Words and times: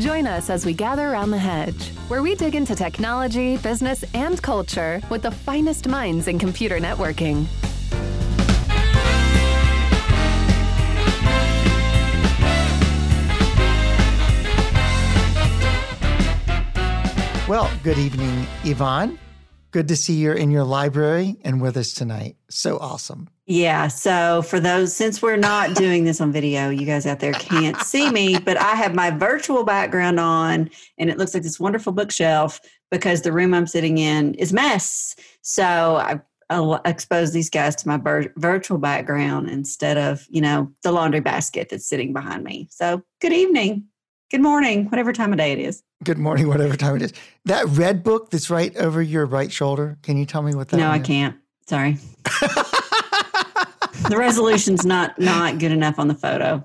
Join 0.00 0.26
us 0.26 0.48
as 0.48 0.64
we 0.64 0.72
gather 0.72 1.10
around 1.10 1.32
the 1.32 1.38
hedge, 1.38 1.90
where 2.08 2.22
we 2.22 2.34
dig 2.34 2.54
into 2.54 2.74
technology, 2.74 3.58
business, 3.58 4.04
and 4.14 4.40
culture 4.42 5.02
with 5.10 5.20
the 5.20 5.30
finest 5.30 5.86
minds 5.86 6.28
in 6.28 6.38
computer 6.38 6.78
networking. 6.78 7.46
Well, 17.46 17.70
good 17.82 17.98
evening, 17.98 18.46
Eyvonne. 18.64 19.18
Good 19.72 19.88
to 19.88 19.96
see 19.96 20.14
you 20.14 20.32
in 20.32 20.50
your 20.50 20.64
library 20.64 21.36
and 21.44 21.60
with 21.60 21.78
us 21.78 21.94
tonight. 21.94 22.36
So 22.50 22.78
awesome. 22.78 23.30
Yeah. 23.46 23.88
So 23.88 24.42
for 24.42 24.60
those, 24.60 24.94
since 24.94 25.22
we're 25.22 25.36
not 25.36 25.74
doing 25.74 26.04
this 26.04 26.20
on 26.20 26.30
video, 26.30 26.68
you 26.68 26.84
guys 26.84 27.06
out 27.06 27.20
there 27.20 27.32
can't 27.32 27.78
see 27.78 28.10
me, 28.10 28.38
but 28.38 28.58
I 28.58 28.74
have 28.74 28.94
my 28.94 29.10
virtual 29.10 29.64
background 29.64 30.20
on 30.20 30.68
and 30.98 31.08
it 31.08 31.16
looks 31.16 31.32
like 31.32 31.42
this 31.42 31.58
wonderful 31.58 31.92
bookshelf 31.92 32.60
because 32.90 33.22
the 33.22 33.32
room 33.32 33.54
I'm 33.54 33.66
sitting 33.66 33.96
in 33.96 34.34
is 34.34 34.52
mess. 34.52 35.16
So 35.40 35.96
I 35.96 36.20
I'll 36.50 36.82
expose 36.84 37.32
these 37.32 37.48
guys 37.48 37.74
to 37.76 37.88
my 37.88 37.96
vir- 37.96 38.34
virtual 38.36 38.76
background 38.76 39.48
instead 39.48 39.96
of, 39.96 40.26
you 40.28 40.42
know, 40.42 40.70
the 40.82 40.92
laundry 40.92 41.20
basket 41.20 41.70
that's 41.70 41.86
sitting 41.86 42.12
behind 42.12 42.44
me. 42.44 42.68
So 42.70 43.02
good 43.22 43.32
evening. 43.32 43.86
Good 44.32 44.40
morning, 44.40 44.86
whatever 44.86 45.12
time 45.12 45.30
of 45.34 45.38
day 45.38 45.52
it 45.52 45.58
is. 45.58 45.82
Good 46.02 46.16
morning, 46.16 46.48
whatever 46.48 46.74
time 46.74 46.96
it 46.96 47.02
is. 47.02 47.12
That 47.44 47.66
red 47.66 48.02
book 48.02 48.30
that's 48.30 48.48
right 48.48 48.74
over 48.78 49.02
your 49.02 49.26
right 49.26 49.52
shoulder. 49.52 49.98
Can 50.00 50.16
you 50.16 50.24
tell 50.24 50.40
me 50.40 50.54
what 50.54 50.70
that? 50.70 50.78
No, 50.78 50.88
I 50.88 51.00
can't. 51.00 51.36
Sorry. 51.66 51.98
the 54.08 54.16
resolution's 54.16 54.86
not 54.86 55.18
not 55.18 55.58
good 55.58 55.70
enough 55.70 55.98
on 55.98 56.08
the 56.08 56.14
photo. 56.14 56.64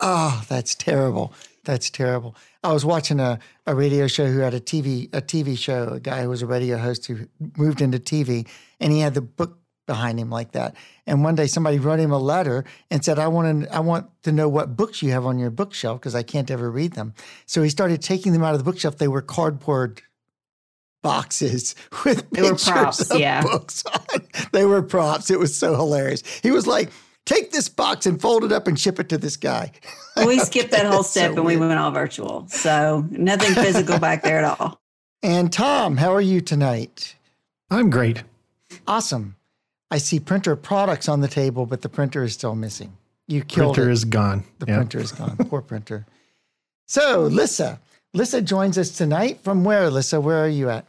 Oh, 0.00 0.42
that's 0.48 0.74
terrible. 0.74 1.34
That's 1.64 1.90
terrible. 1.90 2.34
I 2.64 2.72
was 2.72 2.86
watching 2.86 3.20
a, 3.20 3.38
a 3.66 3.74
radio 3.74 4.06
show 4.06 4.24
who 4.24 4.38
had 4.38 4.54
a 4.54 4.60
TV 4.60 5.14
a 5.14 5.20
TV 5.20 5.58
show, 5.58 5.88
a 5.88 6.00
guy 6.00 6.22
who 6.22 6.30
was 6.30 6.40
a 6.40 6.46
radio 6.46 6.78
host 6.78 7.04
who 7.04 7.28
moved 7.58 7.82
into 7.82 7.98
TV, 7.98 8.48
and 8.80 8.90
he 8.90 9.00
had 9.00 9.12
the 9.12 9.20
book 9.20 9.58
behind 9.90 10.20
him 10.20 10.30
like 10.30 10.52
that. 10.52 10.76
And 11.04 11.24
one 11.24 11.34
day 11.34 11.48
somebody 11.48 11.80
wrote 11.80 11.98
him 11.98 12.12
a 12.12 12.18
letter 12.18 12.64
and 12.92 13.04
said, 13.04 13.18
"I 13.18 13.26
want 13.26 13.64
to 13.64 13.74
I 13.74 13.80
want 13.80 14.08
to 14.22 14.30
know 14.30 14.48
what 14.48 14.76
books 14.76 15.02
you 15.02 15.10
have 15.10 15.26
on 15.26 15.36
your 15.36 15.50
bookshelf 15.50 15.98
because 15.98 16.14
I 16.14 16.22
can't 16.22 16.48
ever 16.48 16.70
read 16.70 16.92
them." 16.92 17.12
So 17.44 17.60
he 17.64 17.70
started 17.70 18.00
taking 18.00 18.32
them 18.32 18.44
out 18.44 18.52
of 18.54 18.58
the 18.58 18.70
bookshelf. 18.70 18.98
They 18.98 19.08
were 19.08 19.20
cardboard 19.20 20.02
boxes 21.02 21.74
with 22.04 22.30
They 22.30 22.42
were 22.42 22.50
pictures 22.50 22.68
props, 22.68 23.10
of 23.10 23.18
yeah. 23.18 23.42
books 23.42 23.82
on. 23.86 24.20
They 24.52 24.64
were 24.64 24.80
props. 24.80 25.28
It 25.28 25.40
was 25.40 25.56
so 25.56 25.74
hilarious. 25.74 26.22
He 26.40 26.52
was 26.52 26.68
like, 26.68 26.90
"Take 27.26 27.50
this 27.50 27.68
box 27.68 28.06
and 28.06 28.20
fold 28.22 28.44
it 28.44 28.52
up 28.52 28.68
and 28.68 28.78
ship 28.78 29.00
it 29.00 29.08
to 29.08 29.18
this 29.18 29.36
guy." 29.36 29.72
We 30.24 30.38
skipped 30.38 30.70
that 30.70 30.86
whole 30.86 30.98
That's 31.02 31.08
so 31.08 31.20
step 31.20 31.32
and 31.32 31.44
we 31.44 31.56
went 31.56 31.80
all 31.80 31.90
virtual. 31.90 32.46
So 32.46 33.04
nothing 33.10 33.54
physical 33.54 33.98
back 33.98 34.22
there 34.22 34.38
at 34.38 34.60
all. 34.60 34.80
And 35.20 35.52
Tom, 35.52 35.96
how 35.96 36.14
are 36.14 36.20
you 36.20 36.40
tonight? 36.40 37.16
I'm 37.68 37.90
great. 37.90 38.22
Awesome. 38.86 39.34
I 39.90 39.98
see 39.98 40.20
printer 40.20 40.54
products 40.56 41.08
on 41.08 41.20
the 41.20 41.28
table, 41.28 41.66
but 41.66 41.82
the 41.82 41.88
printer 41.88 42.22
is 42.22 42.32
still 42.32 42.54
missing. 42.54 42.96
You 43.26 43.42
killed 43.42 43.74
Printer 43.74 43.90
it. 43.90 43.92
is 43.94 44.04
gone. 44.04 44.44
the 44.58 44.66
Yep. 44.66 44.76
printer 44.76 44.98
is 45.00 45.12
gone. 45.12 45.36
Poor 45.48 45.62
printer. 45.62 46.06
So, 46.86 47.28
Lysa. 47.28 47.78
Lysa 48.14 48.44
joins 48.44 48.76
us 48.76 48.90
tonight. 48.90 49.40
From 49.44 49.62
where, 49.64 49.88
Lysa? 49.90 50.20
Where 50.20 50.42
are 50.44 50.48
you 50.48 50.68
at? 50.70 50.86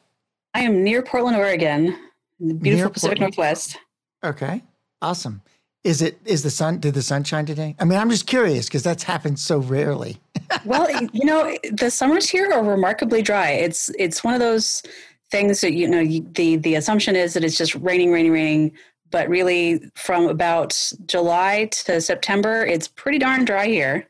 I 0.54 0.62
am 0.62 0.84
near 0.84 1.02
Portland, 1.04 1.38
Oregon, 1.38 1.96
in 2.40 2.48
the 2.48 2.54
beautiful 2.56 2.86
Near 2.86 2.90
Pacific 2.90 3.18
Portland? 3.20 3.38
Northwest. 3.38 3.78
Okay. 4.24 4.64
Awesome. 5.02 5.42
Is 5.84 6.02
it 6.04 6.20
is 6.26 6.44
the 6.44 6.52
sun 6.52 6.80
did 6.80 6.94
the 6.94 7.02
sun 7.02 7.24
shine 7.24 7.46
today? 7.48 7.76
I 7.80 7.86
mean, 7.86 7.98
I'm 7.98 8.10
just 8.12 8.28
curious 8.28 8.66
because 8.68 8.84
that's 8.84 9.02
happened 9.04 9.40
so 9.40 9.58
rarely. 9.60 10.20
well, 10.66 10.88
you 11.12 11.26
know, 11.26 11.56
the 11.72 11.90
summers 11.90 12.30
here 12.30 12.52
are 12.52 12.64
remarkably 12.64 13.24
dry. 13.24 13.50
It's 13.52 13.90
it's 13.98 14.24
one 14.24 14.36
of 14.36 14.40
those 14.40 14.84
things 15.32 15.62
that 15.62 15.74
you 15.74 15.88
know 15.88 16.00
you, 16.00 16.28
the 16.34 16.58
the 16.58 16.76
assumption 16.76 17.16
is 17.16 17.34
that 17.34 17.44
it's 17.44 17.58
just 17.58 17.74
raining, 17.76 18.12
raining, 18.12 18.32
raining. 18.32 18.72
But 19.12 19.30
really, 19.30 19.92
from 19.96 20.28
about 20.28 20.94
July 21.06 21.66
to 21.86 22.02
September, 22.02 22.66
it's 22.66 22.88
pretty 22.88 23.20
darn 23.20 23.46
dry 23.46 23.68
here. 23.68 24.08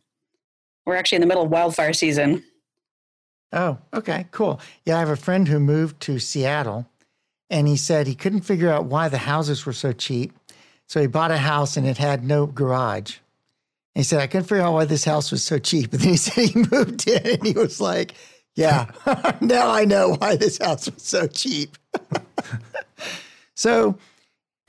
We're 0.85 0.95
actually 0.95 1.17
in 1.17 1.21
the 1.21 1.27
middle 1.27 1.43
of 1.43 1.51
wildfire 1.51 1.93
season. 1.93 2.43
Oh, 3.53 3.77
okay, 3.93 4.27
cool. 4.31 4.61
Yeah, 4.85 4.95
I 4.95 4.99
have 4.99 5.09
a 5.09 5.15
friend 5.15 5.47
who 5.47 5.59
moved 5.59 5.99
to 6.01 6.19
Seattle 6.19 6.87
and 7.49 7.67
he 7.67 7.75
said 7.75 8.07
he 8.07 8.15
couldn't 8.15 8.41
figure 8.41 8.69
out 8.69 8.85
why 8.85 9.09
the 9.09 9.17
houses 9.17 9.65
were 9.65 9.73
so 9.73 9.91
cheap. 9.91 10.31
So 10.87 11.01
he 11.01 11.07
bought 11.07 11.31
a 11.31 11.37
house 11.37 11.75
and 11.77 11.85
it 11.85 11.97
had 11.97 12.23
no 12.23 12.45
garage. 12.45 13.17
He 13.93 14.03
said, 14.03 14.21
I 14.21 14.27
couldn't 14.27 14.47
figure 14.47 14.63
out 14.63 14.73
why 14.73 14.85
this 14.85 15.03
house 15.03 15.31
was 15.31 15.43
so 15.43 15.59
cheap. 15.59 15.91
And 15.93 16.01
then 16.01 16.09
he 16.09 16.17
said 16.17 16.49
he 16.49 16.65
moved 16.71 17.07
in 17.07 17.27
and 17.27 17.45
he 17.45 17.53
was 17.53 17.81
like, 17.81 18.13
Yeah, 18.55 18.89
now 19.41 19.69
I 19.69 19.83
know 19.83 20.15
why 20.15 20.37
this 20.37 20.57
house 20.57 20.89
was 20.89 21.03
so 21.03 21.27
cheap. 21.27 21.77
so, 23.55 23.97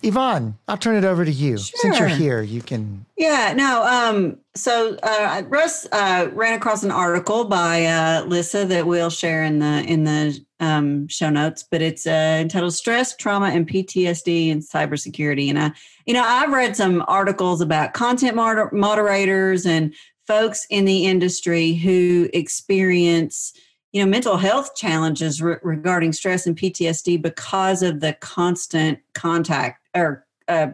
Eyvonne, 0.02 0.54
I'll 0.66 0.76
turn 0.76 0.96
it 0.96 1.04
over 1.04 1.24
to 1.24 1.30
you. 1.30 1.58
Since 1.58 1.98
you're 1.98 2.08
here, 2.08 2.42
you 2.42 2.60
can. 2.60 3.06
Yeah, 3.16 3.54
no. 3.56 3.84
Um, 3.84 4.38
so 4.54 4.96
uh, 5.02 5.42
Russ 5.46 5.86
uh, 5.92 6.28
ran 6.32 6.54
across 6.54 6.82
an 6.82 6.90
article 6.90 7.44
by 7.44 7.84
uh, 7.84 8.24
Lissa 8.26 8.64
that 8.64 8.86
we'll 8.86 9.10
share 9.10 9.44
in 9.44 9.60
the 9.60 9.84
in 9.86 10.02
the 10.04 10.44
um, 10.58 11.06
show 11.06 11.30
notes, 11.30 11.62
but 11.62 11.82
it's 11.82 12.06
uh, 12.06 12.38
entitled 12.40 12.74
"Stress, 12.74 13.16
Trauma, 13.16 13.46
and 13.46 13.68
PTSD 13.68 14.48
in 14.48 14.60
Cybersecurity." 14.60 15.48
And 15.48 15.58
I, 15.58 15.72
you 16.04 16.14
know, 16.14 16.24
I've 16.24 16.50
read 16.50 16.76
some 16.76 17.04
articles 17.06 17.60
about 17.60 17.94
content 17.94 18.34
moder- 18.34 18.70
moderators 18.72 19.66
and 19.66 19.94
folks 20.26 20.66
in 20.68 20.84
the 20.84 21.06
industry 21.06 21.74
who 21.74 22.28
experience 22.32 23.52
you 23.92 24.02
know 24.02 24.10
mental 24.10 24.36
health 24.36 24.74
challenges 24.74 25.40
re- 25.40 25.56
regarding 25.62 26.12
stress 26.12 26.46
and 26.46 26.56
PTSD 26.56 27.20
because 27.22 27.82
of 27.82 28.00
the 28.00 28.14
constant 28.14 28.98
contact 29.14 29.81
or 29.94 30.26
uh, 30.48 30.68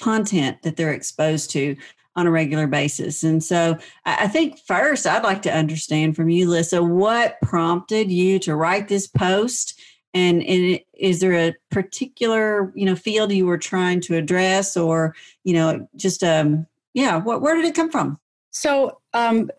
content 0.00 0.62
that 0.62 0.76
they're 0.76 0.92
exposed 0.92 1.50
to 1.50 1.76
on 2.16 2.26
a 2.26 2.30
regular 2.30 2.66
basis. 2.66 3.22
And 3.22 3.44
so 3.44 3.76
I 4.06 4.26
think 4.26 4.58
first 4.66 5.06
I'd 5.06 5.22
like 5.22 5.42
to 5.42 5.54
understand 5.54 6.16
from 6.16 6.30
you, 6.30 6.48
Lysa, 6.48 6.86
what 6.86 7.40
prompted 7.42 8.10
you 8.10 8.38
to 8.40 8.56
write 8.56 8.88
this 8.88 9.06
post? 9.06 9.78
And, 10.14 10.42
and 10.42 10.80
is 10.94 11.20
there 11.20 11.34
a 11.34 11.54
particular, 11.70 12.72
you 12.74 12.86
know, 12.86 12.96
field 12.96 13.32
you 13.32 13.44
were 13.44 13.58
trying 13.58 14.00
to 14.02 14.16
address 14.16 14.76
or, 14.76 15.14
you 15.44 15.52
know, 15.52 15.86
just, 15.94 16.22
um, 16.22 16.66
yeah, 16.94 17.16
what, 17.16 17.42
where 17.42 17.54
did 17.54 17.66
it 17.66 17.74
come 17.74 17.90
from? 17.90 18.18
So, 18.50 18.98
um, 19.12 19.50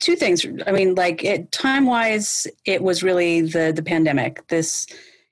two 0.00 0.14
things. 0.14 0.46
I 0.66 0.72
mean, 0.72 0.94
like 0.94 1.24
it, 1.24 1.50
time 1.52 1.86
wise, 1.86 2.46
it 2.64 2.82
was 2.82 3.02
really 3.02 3.40
the 3.40 3.72
the 3.74 3.82
pandemic. 3.82 4.46
This, 4.48 4.86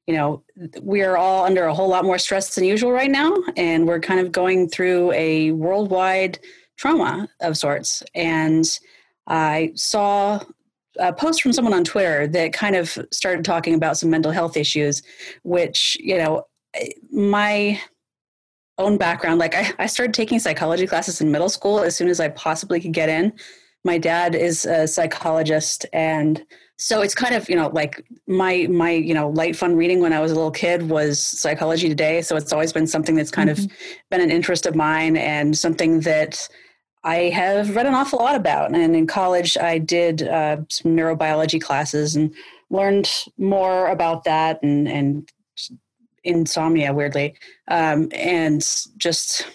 you 0.06 0.14
know, 0.14 0.44
we 0.82 1.02
are 1.02 1.16
all 1.16 1.44
under 1.44 1.64
a 1.64 1.74
whole 1.74 1.88
lot 1.88 2.04
more 2.04 2.18
stress 2.18 2.54
than 2.54 2.64
usual 2.64 2.92
right 2.92 3.10
now, 3.10 3.34
and 3.56 3.86
we're 3.86 4.00
kind 4.00 4.20
of 4.20 4.30
going 4.30 4.68
through 4.68 5.12
a 5.12 5.50
worldwide 5.52 6.38
trauma 6.76 7.28
of 7.40 7.56
sorts. 7.56 8.02
And 8.14 8.64
I 9.26 9.72
saw 9.74 10.40
a 10.98 11.12
post 11.12 11.42
from 11.42 11.52
someone 11.52 11.74
on 11.74 11.84
Twitter 11.84 12.26
that 12.28 12.52
kind 12.52 12.76
of 12.76 12.96
started 13.12 13.44
talking 13.44 13.74
about 13.74 13.96
some 13.96 14.10
mental 14.10 14.32
health 14.32 14.56
issues, 14.56 15.02
which 15.42 15.96
you 16.00 16.16
know, 16.16 16.44
my 17.10 17.80
own 18.78 18.98
background 18.98 19.38
like 19.38 19.54
I, 19.54 19.72
I 19.78 19.86
started 19.86 20.14
taking 20.14 20.38
psychology 20.38 20.86
classes 20.86 21.20
in 21.20 21.30
middle 21.30 21.48
school 21.48 21.80
as 21.80 21.96
soon 21.96 22.08
as 22.08 22.20
i 22.20 22.28
possibly 22.28 22.80
could 22.80 22.92
get 22.92 23.08
in 23.08 23.32
my 23.84 23.98
dad 23.98 24.34
is 24.34 24.64
a 24.64 24.86
psychologist 24.86 25.86
and 25.92 26.44
so 26.78 27.00
it's 27.00 27.14
kind 27.14 27.34
of 27.34 27.48
you 27.48 27.56
know 27.56 27.68
like 27.68 28.04
my 28.26 28.66
my 28.68 28.90
you 28.90 29.14
know 29.14 29.30
light 29.30 29.56
fun 29.56 29.76
reading 29.76 30.00
when 30.00 30.12
i 30.12 30.20
was 30.20 30.30
a 30.30 30.34
little 30.34 30.50
kid 30.50 30.88
was 30.88 31.20
psychology 31.20 31.88
today. 31.88 32.22
So 32.22 32.36
it's 32.36 32.52
always 32.52 32.72
been 32.72 32.86
something 32.86 33.14
that's 33.14 33.30
kind 33.30 33.50
of 33.50 33.58
been 34.10 34.20
an 34.20 34.30
interest 34.30 34.66
of 34.66 34.74
mine 34.74 35.16
and 35.16 35.56
something 35.56 36.00
that 36.00 36.48
i 37.04 37.16
have 37.30 37.74
read 37.74 37.86
an 37.86 37.94
awful 37.94 38.18
lot 38.18 38.34
about. 38.34 38.74
And 38.74 38.94
in 38.94 39.06
college 39.06 39.56
i 39.58 39.78
did 39.78 40.22
uh, 40.22 40.58
some 40.68 40.96
neurobiology 40.96 41.60
classes 41.60 42.14
and 42.16 42.34
learned 42.70 43.10
more 43.38 43.88
about 43.88 44.24
that 44.24 44.62
and 44.62 44.88
and 44.88 45.30
insomnia 46.24 46.92
weirdly. 46.92 47.34
Um, 47.68 48.08
and 48.12 48.60
just 48.96 49.46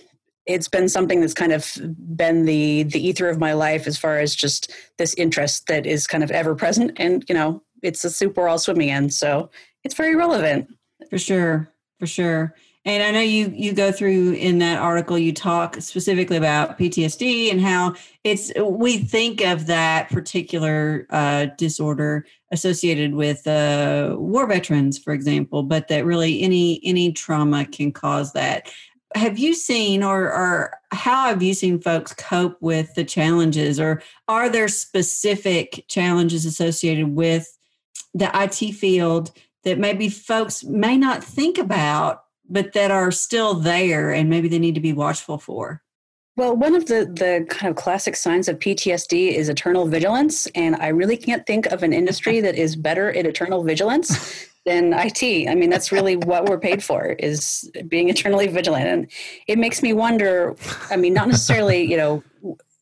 it's 0.45 0.67
been 0.67 0.89
something 0.89 1.21
that's 1.21 1.33
kind 1.33 1.51
of 1.51 1.77
been 2.15 2.45
the 2.45 2.83
the 2.83 3.05
ether 3.05 3.29
of 3.29 3.39
my 3.39 3.53
life 3.53 3.87
as 3.87 3.97
far 3.97 4.17
as 4.17 4.35
just 4.35 4.73
this 4.97 5.13
interest 5.15 5.67
that 5.67 5.85
is 5.85 6.07
kind 6.07 6.23
of 6.23 6.31
ever 6.31 6.55
present 6.55 6.91
and 6.97 7.23
you 7.29 7.35
know 7.35 7.61
it's 7.83 8.03
a 8.03 8.09
soup 8.09 8.37
we're 8.37 8.47
all 8.47 8.57
swimming 8.57 8.89
in 8.89 9.09
so 9.09 9.49
it's 9.83 9.95
very 9.95 10.15
relevant 10.15 10.67
For 11.09 11.17
sure, 11.17 11.73
for 11.99 12.07
sure. 12.07 12.55
And 12.83 13.03
I 13.03 13.11
know 13.11 13.19
you 13.19 13.53
you 13.55 13.73
go 13.73 13.91
through 13.91 14.33
in 14.33 14.57
that 14.59 14.79
article 14.79 15.17
you 15.17 15.33
talk 15.33 15.75
specifically 15.81 16.37
about 16.37 16.79
PTSD 16.79 17.51
and 17.51 17.61
how 17.61 17.93
it's 18.23 18.51
we 18.59 18.97
think 18.97 19.41
of 19.41 19.67
that 19.67 20.09
particular 20.09 21.05
uh, 21.11 21.47
disorder 21.57 22.25
associated 22.51 23.13
with 23.13 23.45
uh, 23.45 24.15
war 24.17 24.47
veterans, 24.47 24.97
for 24.97 25.13
example, 25.13 25.61
but 25.61 25.89
that 25.89 26.05
really 26.05 26.41
any 26.41 26.81
any 26.83 27.11
trauma 27.11 27.65
can 27.65 27.91
cause 27.91 28.33
that. 28.33 28.71
Have 29.15 29.37
you 29.37 29.53
seen 29.53 30.03
or, 30.03 30.23
or 30.23 30.79
how 30.91 31.27
have 31.27 31.43
you 31.43 31.53
seen 31.53 31.79
folks 31.79 32.13
cope 32.13 32.57
with 32.61 32.93
the 32.95 33.03
challenges 33.03 33.79
or 33.79 34.01
are 34.27 34.49
there 34.49 34.67
specific 34.67 35.85
challenges 35.87 36.45
associated 36.45 37.15
with 37.15 37.57
the 38.13 38.31
IT 38.33 38.73
field 38.73 39.31
that 39.63 39.79
maybe 39.79 40.09
folks 40.09 40.63
may 40.63 40.97
not 40.97 41.23
think 41.23 41.57
about 41.57 42.23
but 42.49 42.73
that 42.73 42.91
are 42.91 43.11
still 43.11 43.53
there 43.53 44.11
and 44.11 44.29
maybe 44.29 44.47
they 44.47 44.59
need 44.59 44.75
to 44.75 44.81
be 44.81 44.93
watchful 44.93 45.37
for? 45.37 45.81
Well, 46.37 46.55
one 46.55 46.75
of 46.75 46.85
the, 46.87 47.05
the 47.05 47.45
kind 47.49 47.69
of 47.69 47.75
classic 47.75 48.15
signs 48.15 48.47
of 48.47 48.59
PTSD 48.59 49.33
is 49.33 49.49
eternal 49.49 49.85
vigilance. 49.85 50.47
And 50.55 50.75
I 50.77 50.87
really 50.87 51.17
can't 51.17 51.45
think 51.45 51.67
of 51.67 51.83
an 51.83 51.93
industry 51.93 52.39
that 52.41 52.55
is 52.55 52.75
better 52.75 53.11
at 53.11 53.25
eternal 53.25 53.63
vigilance 53.63 54.47
than 54.65 54.93
IT. 54.93 55.49
I 55.49 55.55
mean, 55.55 55.69
that's 55.69 55.91
really 55.91 56.15
what 56.31 56.45
we're 56.45 56.59
paid 56.59 56.83
for 56.83 57.15
is 57.19 57.69
being 57.87 58.09
eternally 58.09 58.47
vigilant. 58.47 58.87
And 58.87 59.11
it 59.47 59.57
makes 59.57 59.81
me 59.81 59.93
wonder, 59.93 60.55
I 60.89 60.97
mean, 60.97 61.13
not 61.13 61.27
necessarily, 61.27 61.89
you 61.89 61.97
know, 61.97 62.23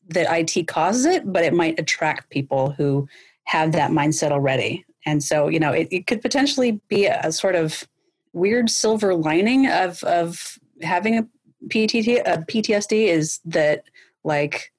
that 0.08 0.26
IT 0.28 0.66
causes 0.66 1.06
it, 1.06 1.32
but 1.32 1.44
it 1.44 1.54
might 1.54 1.78
attract 1.78 2.30
people 2.30 2.72
who 2.72 3.08
have 3.44 3.72
that 3.72 3.90
mindset 3.90 4.32
already. 4.32 4.84
And 5.06 5.22
so, 5.22 5.48
you 5.48 5.60
know, 5.60 5.72
it, 5.72 5.88
it 5.90 6.06
could 6.06 6.20
potentially 6.20 6.80
be 6.88 7.06
a, 7.06 7.20
a 7.24 7.32
sort 7.32 7.54
of 7.54 7.86
weird 8.32 8.70
silver 8.70 9.14
lining 9.14 9.66
of 9.66 10.02
of 10.04 10.58
having 10.82 11.18
a 11.18 11.26
PTT, 11.68 12.20
a 12.24 12.38
PTSD 12.38 13.08
is 13.08 13.40
that 13.44 13.84
like 14.24 14.72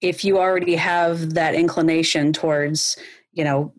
if 0.00 0.24
you 0.24 0.38
already 0.38 0.76
have 0.76 1.34
that 1.34 1.54
inclination 1.54 2.32
towards 2.32 2.96
you 3.32 3.44
know 3.44 3.72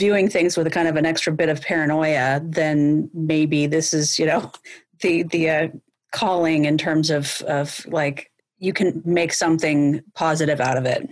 viewing 0.00 0.28
things 0.28 0.56
with 0.56 0.66
a 0.66 0.70
kind 0.70 0.88
of 0.88 0.96
an 0.96 1.04
extra 1.04 1.30
bit 1.32 1.50
of 1.50 1.60
paranoia 1.60 2.40
then 2.42 3.08
maybe 3.12 3.66
this 3.66 3.92
is 3.94 4.18
you 4.18 4.26
know 4.26 4.50
the 5.02 5.22
the 5.24 5.48
uh, 5.48 5.68
calling 6.10 6.64
in 6.64 6.76
terms 6.76 7.10
of 7.10 7.42
of 7.42 7.86
like 7.86 8.32
you 8.58 8.72
can 8.72 9.02
make 9.04 9.32
something 9.32 10.02
positive 10.14 10.60
out 10.60 10.76
of 10.78 10.86
it 10.86 11.08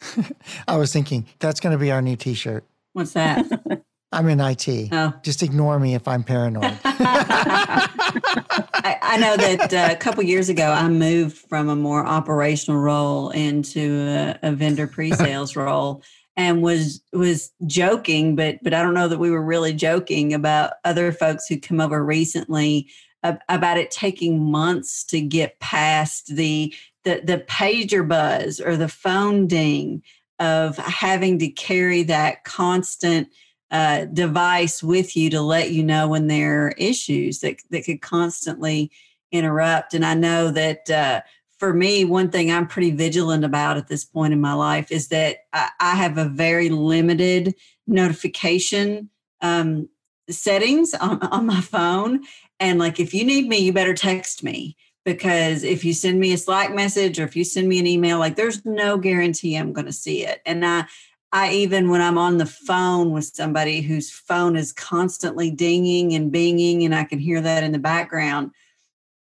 i 0.68 0.76
was 0.76 0.92
thinking 0.92 1.26
that's 1.38 1.60
going 1.60 1.72
to 1.72 1.78
be 1.78 1.92
our 1.92 2.02
new 2.02 2.16
t-shirt 2.16 2.64
what's 2.94 3.12
that 3.12 3.46
I'm 4.12 4.28
in 4.28 4.40
IT. 4.40 4.88
Oh. 4.92 5.12
Just 5.22 5.42
ignore 5.42 5.78
me 5.78 5.94
if 5.94 6.06
I'm 6.08 6.22
paranoid. 6.22 6.78
I, 6.84 7.88
I, 9.02 9.18
know 9.18 9.36
that 9.36 9.74
uh, 9.74 9.88
a 9.92 9.96
couple 9.96 10.22
years 10.22 10.48
ago, 10.48 10.70
I 10.70 10.88
moved 10.88 11.36
from 11.36 11.68
a 11.68 11.76
more 11.76 12.06
operational 12.06 12.80
role 12.80 13.30
into 13.30 14.06
a, 14.08 14.38
a 14.42 14.52
vendor 14.52 14.86
pre-sales 14.86 15.56
role, 15.56 16.02
and 16.36 16.62
was 16.62 17.00
was 17.12 17.52
joking, 17.66 18.36
but 18.36 18.58
but 18.62 18.74
I 18.74 18.82
don't 18.82 18.94
know 18.94 19.08
that 19.08 19.18
we 19.18 19.30
were 19.30 19.42
really 19.42 19.72
joking 19.72 20.34
about 20.34 20.74
other 20.84 21.12
folks 21.12 21.46
who 21.46 21.58
come 21.58 21.80
over 21.80 22.04
recently 22.04 22.88
about 23.22 23.78
it 23.78 23.90
taking 23.90 24.50
months 24.50 25.02
to 25.04 25.20
get 25.20 25.58
past 25.58 26.36
the 26.36 26.74
the 27.04 27.20
the 27.24 27.38
pager 27.38 28.06
buzz 28.06 28.60
or 28.60 28.76
the 28.76 28.88
phone 28.88 29.46
ding 29.46 30.02
of 30.38 30.76
having 30.76 31.38
to 31.38 31.48
carry 31.48 32.02
that 32.02 32.44
constant 32.44 33.28
uh, 33.70 34.04
device 34.06 34.82
with 34.82 35.16
you 35.16 35.30
to 35.30 35.40
let 35.40 35.70
you 35.70 35.82
know 35.82 36.08
when 36.08 36.26
there 36.28 36.66
are 36.66 36.74
issues 36.76 37.40
that, 37.40 37.56
that 37.70 37.84
could 37.84 38.00
constantly 38.00 38.90
interrupt. 39.32 39.94
And 39.94 40.04
I 40.04 40.14
know 40.14 40.50
that 40.50 40.88
uh, 40.88 41.22
for 41.58 41.72
me, 41.72 42.04
one 42.04 42.30
thing 42.30 42.50
I'm 42.50 42.66
pretty 42.66 42.90
vigilant 42.90 43.44
about 43.44 43.76
at 43.76 43.88
this 43.88 44.04
point 44.04 44.32
in 44.32 44.40
my 44.40 44.52
life 44.52 44.92
is 44.92 45.08
that 45.08 45.38
I, 45.52 45.70
I 45.80 45.94
have 45.94 46.18
a 46.18 46.28
very 46.28 46.68
limited 46.68 47.54
notification 47.86 49.10
um, 49.40 49.88
settings 50.28 50.92
on, 50.94 51.22
on 51.22 51.46
my 51.46 51.60
phone. 51.60 52.24
And 52.60 52.78
like, 52.78 53.00
if 53.00 53.14
you 53.14 53.24
need 53.24 53.48
me, 53.48 53.58
you 53.58 53.72
better 53.72 53.94
text 53.94 54.42
me 54.42 54.76
because 55.04 55.62
if 55.62 55.84
you 55.84 55.94
send 55.94 56.20
me 56.20 56.32
a 56.32 56.38
Slack 56.38 56.74
message 56.74 57.18
or 57.18 57.24
if 57.24 57.36
you 57.36 57.44
send 57.44 57.68
me 57.68 57.78
an 57.78 57.86
email, 57.86 58.18
like 58.18 58.36
there's 58.36 58.64
no 58.64 58.98
guarantee 58.98 59.56
I'm 59.56 59.72
going 59.72 59.86
to 59.86 59.92
see 59.92 60.24
it. 60.24 60.42
And 60.44 60.66
I, 60.66 60.86
I 61.32 61.52
even 61.52 61.90
when 61.90 62.00
I'm 62.00 62.18
on 62.18 62.38
the 62.38 62.46
phone 62.46 63.12
with 63.12 63.24
somebody 63.24 63.80
whose 63.80 64.10
phone 64.10 64.56
is 64.56 64.72
constantly 64.72 65.50
dinging 65.50 66.14
and 66.14 66.32
binging, 66.32 66.84
and 66.84 66.94
I 66.94 67.04
can 67.04 67.18
hear 67.18 67.40
that 67.40 67.64
in 67.64 67.72
the 67.72 67.78
background, 67.78 68.52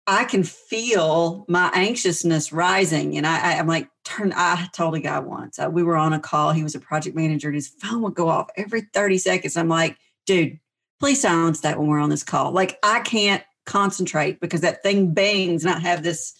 I 0.07 0.23
can 0.23 0.43
feel 0.43 1.45
my 1.49 1.69
anxiousness 1.73 2.53
rising. 2.53 3.17
And 3.17 3.27
I, 3.27 3.55
am 3.55 3.67
like, 3.67 3.89
turn. 4.05 4.33
I 4.35 4.67
told 4.73 4.95
a 4.95 5.01
guy 5.01 5.19
once 5.19 5.59
uh, 5.59 5.69
we 5.69 5.83
were 5.83 5.97
on 5.97 6.13
a 6.13 6.19
call. 6.19 6.53
He 6.53 6.63
was 6.63 6.75
a 6.75 6.79
project 6.79 7.15
manager, 7.15 7.49
and 7.49 7.55
his 7.55 7.67
phone 7.67 8.01
would 8.03 8.15
go 8.15 8.29
off 8.29 8.47
every 8.55 8.81
30 8.93 9.17
seconds. 9.17 9.57
I'm 9.57 9.67
like, 9.67 9.97
dude, 10.25 10.59
please 11.01 11.21
silence 11.21 11.59
that 11.61 11.77
when 11.77 11.87
we're 11.87 11.99
on 11.99 12.09
this 12.09 12.23
call. 12.23 12.51
Like 12.51 12.79
I 12.83 13.01
can't 13.01 13.43
concentrate 13.65 14.39
because 14.39 14.61
that 14.61 14.81
thing 14.81 15.13
bangs, 15.13 15.65
and 15.65 15.73
I 15.73 15.79
have 15.79 16.03
this, 16.03 16.33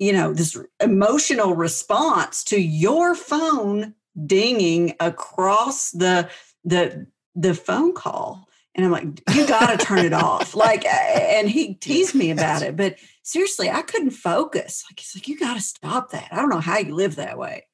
you 0.00 0.12
know, 0.12 0.34
this 0.34 0.58
emotional 0.82 1.54
response 1.54 2.42
to 2.44 2.60
your 2.60 3.14
phone 3.14 3.94
dinging 4.26 4.94
across 4.98 5.92
the 5.92 6.28
the 6.64 7.06
the 7.36 7.54
phone 7.54 7.94
call 7.94 8.48
and 8.74 8.84
i'm 8.84 8.92
like 8.92 9.04
you 9.34 9.46
got 9.46 9.78
to 9.78 9.84
turn 9.84 10.04
it 10.04 10.12
off. 10.12 10.54
Like 10.60 10.84
eh, 10.84 11.38
and 11.38 11.48
he 11.48 11.74
teased 11.74 12.14
me 12.14 12.30
about 12.30 12.62
it 12.62 12.76
but 12.76 12.96
seriously 13.22 13.70
i 13.70 13.82
couldn't 13.82 14.10
focus. 14.10 14.84
Like 14.90 15.00
he's 15.00 15.14
like 15.14 15.28
you 15.28 15.38
got 15.38 15.54
to 15.54 15.60
stop 15.60 16.10
that. 16.10 16.28
I 16.30 16.36
don't 16.36 16.50
know 16.50 16.60
how 16.60 16.78
you 16.78 16.94
live 16.94 17.16
that 17.16 17.38
way. 17.38 17.66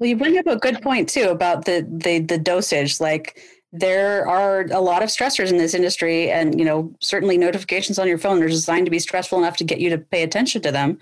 Well 0.00 0.08
you 0.08 0.16
bring 0.16 0.38
up 0.38 0.46
a 0.46 0.56
good 0.56 0.80
point 0.80 1.08
too 1.08 1.28
about 1.28 1.66
the 1.66 1.86
the 1.88 2.20
the 2.20 2.38
dosage. 2.38 3.00
Like 3.00 3.38
there 3.72 4.26
are 4.26 4.66
a 4.72 4.80
lot 4.80 5.02
of 5.02 5.10
stressors 5.10 5.50
in 5.50 5.58
this 5.58 5.74
industry 5.74 6.30
and 6.30 6.58
you 6.58 6.64
know 6.64 6.92
certainly 7.00 7.36
notifications 7.36 7.98
on 7.98 8.08
your 8.08 8.18
phone 8.18 8.42
are 8.42 8.48
designed 8.48 8.86
to 8.86 8.90
be 8.90 8.98
stressful 8.98 9.38
enough 9.38 9.58
to 9.58 9.64
get 9.64 9.80
you 9.80 9.90
to 9.90 9.98
pay 9.98 10.22
attention 10.22 10.62
to 10.62 10.72
them. 10.72 10.98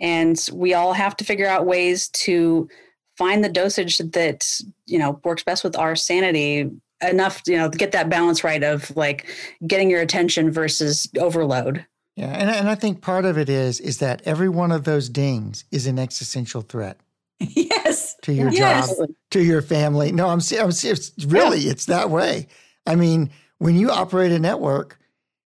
And 0.00 0.38
we 0.52 0.74
all 0.74 0.92
have 0.92 1.16
to 1.16 1.24
figure 1.24 1.46
out 1.46 1.66
ways 1.66 2.08
to 2.08 2.68
find 3.16 3.42
the 3.42 3.48
dosage 3.48 3.98
that 3.98 4.46
you 4.86 4.98
know 4.98 5.20
works 5.24 5.44
best 5.44 5.64
with 5.64 5.76
our 5.76 5.96
sanity 5.96 6.70
enough 7.02 7.42
you 7.46 7.56
know 7.56 7.68
to 7.68 7.78
get 7.78 7.92
that 7.92 8.08
balance 8.08 8.44
right 8.44 8.62
of 8.62 8.94
like 8.96 9.26
getting 9.66 9.90
your 9.90 10.00
attention 10.00 10.50
versus 10.50 11.08
overload 11.18 11.84
yeah 12.16 12.28
and, 12.28 12.50
and 12.50 12.68
i 12.68 12.74
think 12.74 13.00
part 13.00 13.24
of 13.24 13.38
it 13.38 13.48
is 13.48 13.80
is 13.80 13.98
that 13.98 14.22
every 14.24 14.48
one 14.48 14.72
of 14.72 14.84
those 14.84 15.08
dings 15.08 15.64
is 15.70 15.86
an 15.86 15.98
existential 15.98 16.62
threat 16.62 16.98
yes 17.38 18.14
to 18.22 18.32
your 18.32 18.50
yes. 18.50 18.96
job 18.96 19.08
to 19.30 19.42
your 19.42 19.62
family 19.62 20.12
no 20.12 20.26
i'm, 20.26 20.40
I'm 20.58 20.72
serious 20.72 21.12
really 21.26 21.60
yeah. 21.60 21.70
it's 21.72 21.86
that 21.86 22.10
way 22.10 22.48
i 22.86 22.94
mean 22.94 23.30
when 23.58 23.76
you 23.76 23.90
operate 23.90 24.32
a 24.32 24.38
network 24.38 24.98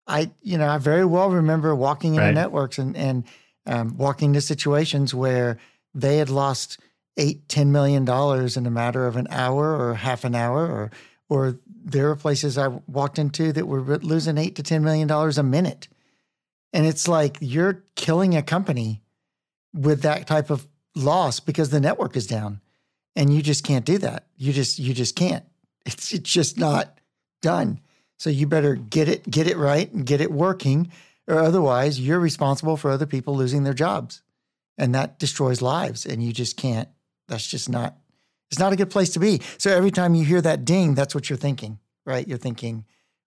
i 0.07 0.31
you 0.43 0.59
know 0.59 0.69
i 0.69 0.79
very 0.79 1.05
well 1.05 1.31
remember 1.31 1.75
walking 1.75 2.15
into 2.15 2.27
right. 2.27 2.35
networks 2.35 2.79
and 2.79 2.97
and 2.97 3.25
um, 3.69 3.97
walking 3.99 4.31
into 4.31 4.41
situations 4.41 5.15
where 5.15 5.59
they 5.95 6.17
had 6.17 6.31
lost 6.31 6.79
eight, 7.19 7.49
ten 7.49 7.71
million 7.73 8.05
dollars 8.05 8.57
in 8.57 8.67
a 8.67 8.71
matter 8.71 9.07
of 9.07 9.17
an 9.17 9.27
hour 9.31 9.77
or 9.77 9.95
half 9.95 10.25
an 10.25 10.35
hour, 10.35 10.67
or 10.67 10.91
or 11.29 11.59
there 11.85 12.11
are 12.11 12.17
places 12.17 12.59
I 12.59 12.69
walked 12.69 13.19
into 13.19 13.53
that 13.53 13.67
were 13.67 13.81
losing 13.99 14.39
eight 14.39 14.57
to 14.57 14.63
ten 14.63 14.83
million 14.83 15.09
dollars 15.09 15.39
a 15.39 15.43
minute, 15.43 15.89
and 16.73 16.87
it's 16.87 17.09
like 17.09 17.39
you're 17.41 17.85
killing 17.95 18.37
a 18.37 18.43
company 18.43 19.03
with 19.75 20.03
that 20.03 20.27
type 20.27 20.51
of 20.51 20.67
loss 20.95 21.41
because 21.41 21.71
the 21.71 21.81
network 21.81 22.17
is 22.17 22.27
down, 22.27 22.61
and 23.17 23.33
you 23.33 23.43
just 23.43 23.65
can't 23.65 23.85
do 23.85 23.99
that. 23.99 24.27
You 24.37 24.53
just 24.53 24.79
you 24.79 24.95
just 24.95 25.17
can't. 25.17 25.45
It's 25.87 26.13
it's 26.13 26.31
just 26.31 26.59
not 26.59 26.99
done. 27.43 27.81
So 28.19 28.31
you 28.31 28.47
better 28.47 28.75
get 28.75 29.09
it 29.09 29.31
get 29.31 29.47
it 29.47 29.57
right 29.57 29.93
and 29.93 30.05
get 30.05 30.21
it 30.21 30.33
working, 30.33 30.91
or 31.27 31.39
otherwise 31.39 32.01
you're 32.01 32.19
responsible 32.19 32.77
for 32.77 32.91
other 32.91 33.07
people 33.07 33.37
losing 33.37 33.65
their 33.65 33.75
jobs, 33.75 34.23
and 34.77 34.95
that 34.95 35.19
destroys 35.19 35.63
lives, 35.63 36.05
and 36.05 36.23
you 36.23 36.33
just 36.33 36.57
can't 36.57 36.89
that's 37.29 37.47
just 37.47 37.69
not 37.69 37.97
it's 38.51 38.59
not 38.59 38.73
a 38.73 38.77
good 38.77 38.91
place 38.91 39.11
to 39.11 39.19
be. 39.19 39.43
So 39.59 39.71
every 39.71 39.91
time 39.91 40.15
you 40.15 40.25
hear 40.25 40.41
that 40.41 40.65
ding, 40.65 40.95
that's 40.95 41.15
what 41.15 41.29
you're 41.29 41.37
thinking, 41.37 41.79
right? 42.05 42.27
You're 42.27 42.39
thinking, 42.39 42.85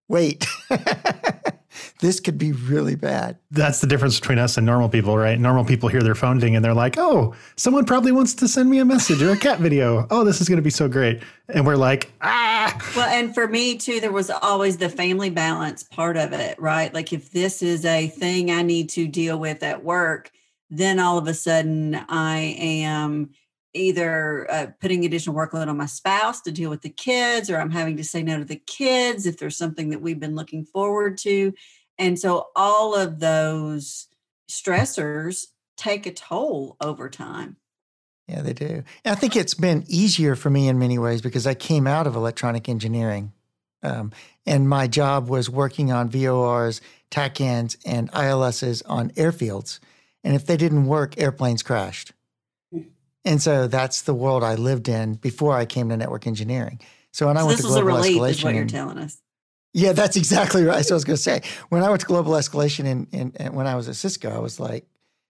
wait, 0.08 0.46
this 2.00 2.20
could 2.20 2.38
be 2.38 2.52
really 2.52 2.96
bad. 2.96 3.38
That's 3.50 3.80
the 3.80 3.86
difference 3.86 4.18
between 4.18 4.38
us 4.38 4.56
and 4.56 4.66
normal 4.66 4.88
people, 4.88 5.16
right? 5.16 5.38
Normal 5.38 5.64
people 5.64 5.88
hear 5.88 6.02
their 6.02 6.14
phone 6.14 6.38
ding 6.38 6.56
and 6.56 6.64
they're 6.64 6.74
like, 6.74 6.98
oh, 6.98 7.34
someone 7.56 7.84
probably 7.84 8.12
wants 8.12 8.34
to 8.34 8.48
send 8.48 8.68
me 8.68 8.78
a 8.78 8.84
message 8.84 9.22
or 9.22 9.30
a 9.30 9.36
cat 9.36 9.60
video. 9.60 10.06
Oh, 10.10 10.24
this 10.24 10.40
is 10.40 10.48
going 10.48 10.56
to 10.56 10.62
be 10.62 10.70
so 10.70 10.88
great. 10.88 11.22
And 11.48 11.64
we're 11.66 11.76
like, 11.76 12.10
ah. 12.20 12.76
Well, 12.96 13.08
and 13.08 13.34
for 13.34 13.46
me 13.46 13.76
too, 13.76 14.00
there 14.00 14.12
was 14.12 14.30
always 14.30 14.76
the 14.76 14.88
family 14.88 15.30
balance 15.30 15.82
part 15.82 16.16
of 16.16 16.32
it, 16.32 16.58
right? 16.60 16.92
Like 16.92 17.12
if 17.12 17.30
this 17.30 17.62
is 17.62 17.84
a 17.84 18.08
thing 18.08 18.50
I 18.50 18.62
need 18.62 18.90
to 18.90 19.06
deal 19.06 19.38
with 19.38 19.62
at 19.62 19.84
work, 19.84 20.30
then 20.68 20.98
all 20.98 21.18
of 21.18 21.26
a 21.28 21.34
sudden 21.34 21.94
I 22.08 22.56
am 22.58 23.30
either 23.74 24.50
uh, 24.50 24.66
putting 24.80 25.04
additional 25.04 25.36
workload 25.36 25.68
on 25.68 25.76
my 25.76 25.86
spouse 25.86 26.40
to 26.42 26.52
deal 26.52 26.70
with 26.70 26.82
the 26.82 26.90
kids, 26.90 27.50
or 27.50 27.58
I'm 27.58 27.70
having 27.70 27.96
to 27.96 28.04
say 28.04 28.22
no 28.22 28.38
to 28.38 28.44
the 28.44 28.60
kids 28.66 29.26
if 29.26 29.38
there's 29.38 29.56
something 29.56 29.90
that 29.90 30.00
we've 30.00 30.20
been 30.20 30.34
looking 30.34 30.64
forward 30.64 31.18
to. 31.18 31.54
And 31.98 32.18
so 32.18 32.48
all 32.56 32.94
of 32.94 33.20
those 33.20 34.08
stressors 34.50 35.46
take 35.76 36.06
a 36.06 36.12
toll 36.12 36.76
over 36.80 37.08
time. 37.08 37.56
Yeah, 38.28 38.42
they 38.42 38.52
do. 38.52 38.84
And 39.04 39.12
I 39.12 39.14
think 39.14 39.36
it's 39.36 39.54
been 39.54 39.84
easier 39.88 40.36
for 40.36 40.48
me 40.48 40.68
in 40.68 40.78
many 40.78 40.98
ways 40.98 41.20
because 41.20 41.46
I 41.46 41.54
came 41.54 41.86
out 41.86 42.06
of 42.06 42.14
electronic 42.14 42.68
engineering. 42.68 43.32
Um, 43.82 44.12
and 44.46 44.68
my 44.68 44.86
job 44.86 45.28
was 45.28 45.50
working 45.50 45.90
on 45.90 46.08
VORs, 46.08 46.80
TACANs, 47.10 47.76
and 47.84 48.10
ILSs 48.12 48.82
on 48.86 49.10
airfields. 49.10 49.80
And 50.22 50.36
if 50.36 50.46
they 50.46 50.56
didn't 50.56 50.86
work, 50.86 51.20
airplanes 51.20 51.62
crashed. 51.62 52.12
And 53.24 53.40
so 53.40 53.66
that's 53.68 54.02
the 54.02 54.14
world 54.14 54.42
I 54.42 54.56
lived 54.56 54.88
in 54.88 55.14
before 55.14 55.56
I 55.56 55.64
came 55.64 55.88
to 55.90 55.96
network 55.96 56.26
engineering. 56.26 56.80
So 57.12 57.26
when 57.28 57.36
I 57.36 57.44
went 57.44 57.58
this 57.58 57.66
to 57.66 57.68
was 57.68 57.76
a 57.76 57.82
global 57.82 57.96
relief, 57.98 58.16
escalation, 58.16 58.30
is 58.30 58.44
what 58.44 58.54
you're 58.54 58.66
telling 58.66 58.98
us. 58.98 59.18
yeah, 59.72 59.92
that's 59.92 60.16
exactly 60.16 60.64
right. 60.64 60.84
So 60.84 60.94
I 60.94 60.96
was 60.96 61.04
going 61.04 61.16
to 61.16 61.22
say, 61.22 61.42
when 61.68 61.82
I 61.82 61.88
went 61.88 62.00
to 62.00 62.06
global 62.06 62.32
escalation 62.32 62.86
and, 62.86 63.06
and, 63.12 63.36
and 63.38 63.54
when 63.54 63.66
I 63.66 63.76
was 63.76 63.88
at 63.88 63.96
Cisco, 63.96 64.28
I 64.34 64.38
was 64.40 64.58
like, 64.58 64.86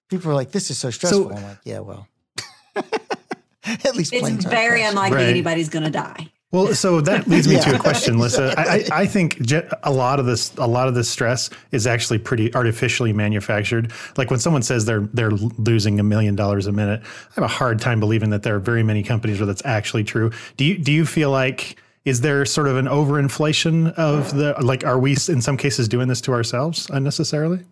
people 0.09 0.29
were 0.29 0.35
like, 0.35 0.53
"This 0.53 0.71
is 0.71 0.79
so 0.79 0.91
stressful." 0.91 1.33
I'm 1.35 1.43
like, 1.43 1.59
"Yeah, 1.65 1.81
well, 1.81 2.07
at 2.77 3.95
least 3.95 4.13
It's 4.13 4.45
very 4.45 4.83
unlikely 4.83 5.17
Right. 5.19 5.27
anybody's 5.29 5.69
going 5.69 5.85
to 5.85 5.91
die. 5.91 6.32
Well, 6.53 6.75
so 6.75 7.01
that 7.01 7.27
leads 7.29 7.49
me 7.49 7.59
to 7.59 7.75
a 7.75 7.79
question, 7.79 8.17
Lysa. 8.17 8.55
I, 8.59 8.63
I 8.63 9.03
I 9.03 9.07
think 9.07 9.41
je- 9.43 9.67
a 9.83 9.91
lot 9.91 10.21
of 10.21 10.27
this, 10.27 10.55
a 10.59 10.67
lot 10.67 10.87
of 10.87 10.95
this 10.95 11.09
stress 11.09 11.49
is 11.73 11.87
actually 11.87 12.19
pretty 12.19 12.55
artificially 12.55 13.13
manufactured. 13.13 13.91
Like 14.17 14.31
when 14.31 14.39
someone 14.39 14.63
says 14.63 14.85
they're 14.85 15.09
they're 15.15 15.31
losing 15.31 15.99
a 15.99 16.03
million 16.03 16.37
dollars 16.37 16.67
a 16.67 16.73
minute, 16.73 17.03
I 17.03 17.35
have 17.35 17.45
a 17.45 17.49
hard 17.49 17.81
time 17.81 18.01
believing 18.01 18.31
that 18.31 18.43
there 18.43 18.55
are 18.55 18.61
very 18.61 18.83
many 18.83 19.03
companies 19.03 19.41
where 19.41 19.47
that's 19.47 19.65
actually 19.65 20.05
true. 20.05 20.31
Do 20.59 20.65
you 20.65 20.77
do 20.79 20.93
you 20.93 21.07
feel 21.07 21.31
like 21.31 21.77
is 22.05 22.21
there 22.21 22.45
sort 22.45 22.69
of 22.69 22.77
an 22.77 22.87
overinflation 22.87 23.93
of 23.95 24.35
the 24.37 24.55
like? 24.61 24.85
Are 24.85 24.99
we 24.99 25.13
in 25.13 25.41
some 25.41 25.57
cases 25.57 25.89
doing 25.89 26.09
this 26.09 26.21
to 26.23 26.33
ourselves 26.33 26.89
unnecessarily? 26.91 27.65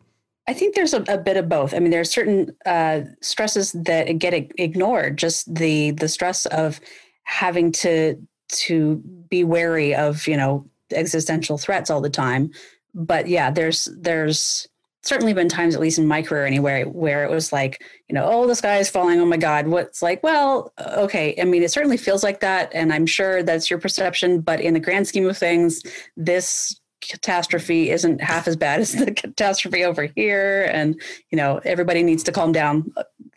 I 0.46 0.54
think 0.54 0.75
there's 0.75 0.94
a, 0.94 1.04
a 1.06 1.18
bit 1.18 1.37
of 1.37 1.49
both. 1.49 1.75
I 1.75 1.80
mean, 1.80 1.90
there 1.90 2.00
are 2.00 2.04
certain 2.04 2.56
uh, 2.64 3.02
stresses 3.20 3.72
that 3.72 4.18
get 4.18 4.32
ignored. 4.58 5.18
Just 5.18 5.54
the 5.54 5.90
the 5.90 6.08
stress 6.08 6.46
of 6.46 6.80
having 7.25 7.70
to 7.70 8.16
to 8.52 8.97
be 9.28 9.45
wary 9.45 9.95
of 9.95 10.26
you 10.26 10.37
know 10.37 10.66
existential 10.92 11.59
threats 11.59 11.90
all 11.90 12.00
the 12.00 12.11
time. 12.11 12.50
But 12.95 13.28
yeah, 13.28 13.50
there's 13.50 13.88
there's 13.97 14.66
certainly 15.02 15.33
been 15.33 15.49
times, 15.49 15.75
at 15.75 15.80
least 15.80 15.99
in 15.99 16.07
my 16.07 16.21
career 16.21 16.45
anywhere, 16.45 16.85
where 16.85 17.25
it 17.25 17.30
was 17.30 17.52
like 17.52 17.83
you 18.09 18.14
know, 18.14 18.28
oh, 18.28 18.47
the 18.47 18.54
sky 18.54 18.78
is 18.78 18.90
falling. 18.90 19.21
Oh 19.21 19.26
my 19.26 19.37
God, 19.37 19.69
what's 19.69 20.02
like? 20.02 20.23
Well, 20.23 20.73
okay. 20.80 21.35
I 21.40 21.45
mean, 21.45 21.62
it 21.62 21.71
certainly 21.71 21.97
feels 21.97 22.23
like 22.23 22.40
that, 22.40 22.71
and 22.75 22.92
I'm 22.92 23.07
sure 23.07 23.42
that's 23.42 23.71
your 23.71 23.78
perception. 23.78 24.40
But 24.40 24.61
in 24.61 24.75
the 24.75 24.80
grand 24.80 25.07
scheme 25.07 25.28
of 25.28 25.38
things, 25.38 25.83
this 26.16 26.80
catastrophe 27.00 27.90
isn't 27.90 28.21
half 28.21 28.47
as 28.47 28.57
bad 28.57 28.80
as 28.80 28.92
the 28.92 29.12
catastrophe 29.12 29.85
over 29.85 30.04
here 30.16 30.69
and 30.73 31.00
you 31.30 31.37
know 31.37 31.61
everybody 31.64 32.02
needs 32.02 32.23
to 32.23 32.33
calm 32.33 32.52
down 32.52 32.92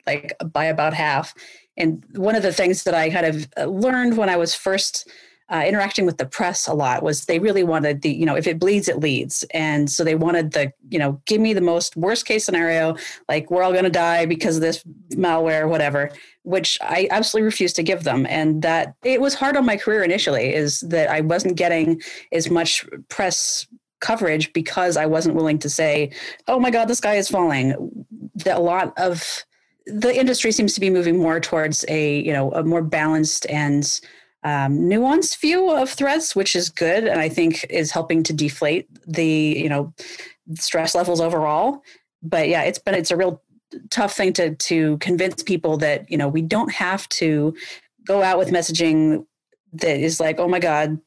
like 0.05 0.35
by 0.51 0.65
about 0.65 0.93
half 0.93 1.33
and 1.77 2.03
one 2.15 2.35
of 2.35 2.43
the 2.43 2.53
things 2.53 2.83
that 2.83 2.93
i 2.93 3.09
kind 3.09 3.25
of 3.25 3.47
uh, 3.57 3.65
learned 3.65 4.17
when 4.17 4.29
i 4.29 4.35
was 4.35 4.53
first 4.53 5.09
uh, 5.49 5.61
interacting 5.67 6.05
with 6.05 6.17
the 6.17 6.25
press 6.25 6.67
a 6.67 6.73
lot 6.73 7.03
was 7.03 7.25
they 7.25 7.37
really 7.37 7.63
wanted 7.63 8.01
the 8.01 8.09
you 8.09 8.25
know 8.25 8.35
if 8.35 8.47
it 8.47 8.57
bleeds 8.57 8.87
it 8.87 8.99
leads 8.99 9.43
and 9.53 9.91
so 9.91 10.03
they 10.03 10.15
wanted 10.15 10.51
the 10.51 10.71
you 10.89 10.97
know 10.97 11.21
give 11.25 11.39
me 11.39 11.53
the 11.53 11.61
most 11.61 11.95
worst 11.95 12.25
case 12.25 12.45
scenario 12.45 12.95
like 13.27 13.51
we're 13.51 13.61
all 13.61 13.71
going 13.71 13.83
to 13.83 13.89
die 13.89 14.25
because 14.25 14.55
of 14.55 14.61
this 14.61 14.83
malware 15.11 15.67
whatever 15.67 16.09
which 16.43 16.77
i 16.81 17.07
absolutely 17.11 17.45
refused 17.45 17.75
to 17.75 17.83
give 17.83 18.03
them 18.03 18.25
and 18.29 18.61
that 18.61 18.95
it 19.03 19.19
was 19.19 19.35
hard 19.35 19.57
on 19.57 19.65
my 19.65 19.77
career 19.77 20.01
initially 20.01 20.53
is 20.53 20.79
that 20.79 21.09
i 21.09 21.19
wasn't 21.21 21.55
getting 21.55 22.01
as 22.31 22.49
much 22.49 22.85
press 23.09 23.67
coverage 24.03 24.51
because 24.51 24.97
I 24.97 25.05
wasn't 25.05 25.35
willing 25.35 25.57
to 25.59 25.69
say, 25.69 26.11
"Oh 26.49 26.59
my 26.59 26.69
God, 26.69 26.89
the 26.89 26.95
sky 26.95 27.15
is 27.15 27.29
falling." 27.29 28.05
That 28.43 28.57
a 28.57 28.59
lot 28.59 28.93
of 28.97 29.45
the 29.85 30.17
industry 30.17 30.51
seems 30.51 30.73
to 30.73 30.79
be 30.79 30.89
moving 30.89 31.17
more 31.17 31.39
towards 31.39 31.83
a 31.87 32.19
you 32.19 32.33
know 32.33 32.51
a 32.53 32.63
more 32.63 32.81
balanced 32.81 33.45
and 33.49 33.99
um, 34.43 34.79
nuanced 34.79 35.39
view 35.39 35.71
of 35.71 35.89
threats, 35.89 36.35
which 36.35 36.55
is 36.55 36.69
good, 36.69 37.05
and 37.05 37.19
I 37.19 37.29
think 37.29 37.65
is 37.69 37.91
helping 37.91 38.23
to 38.23 38.33
deflate 38.33 38.87
the 39.05 39.25
you 39.25 39.69
know 39.69 39.93
stress 40.55 40.95
levels 40.95 41.21
overall. 41.21 41.81
But 42.21 42.49
yeah, 42.49 42.63
it's 42.63 42.79
been 42.79 42.95
it's 42.95 43.11
a 43.11 43.17
real 43.17 43.41
tough 43.89 44.15
thing 44.15 44.33
to 44.33 44.55
to 44.55 44.97
convince 44.97 45.43
people 45.43 45.77
that 45.77 46.09
you 46.09 46.17
know 46.17 46.27
we 46.27 46.41
don't 46.41 46.71
have 46.71 47.07
to 47.09 47.53
go 48.05 48.21
out 48.21 48.37
with 48.37 48.49
messaging 48.49 49.25
that 49.73 49.99
is 49.99 50.19
like, 50.19 50.39
"Oh 50.39 50.47
my 50.47 50.59
God." 50.59 50.99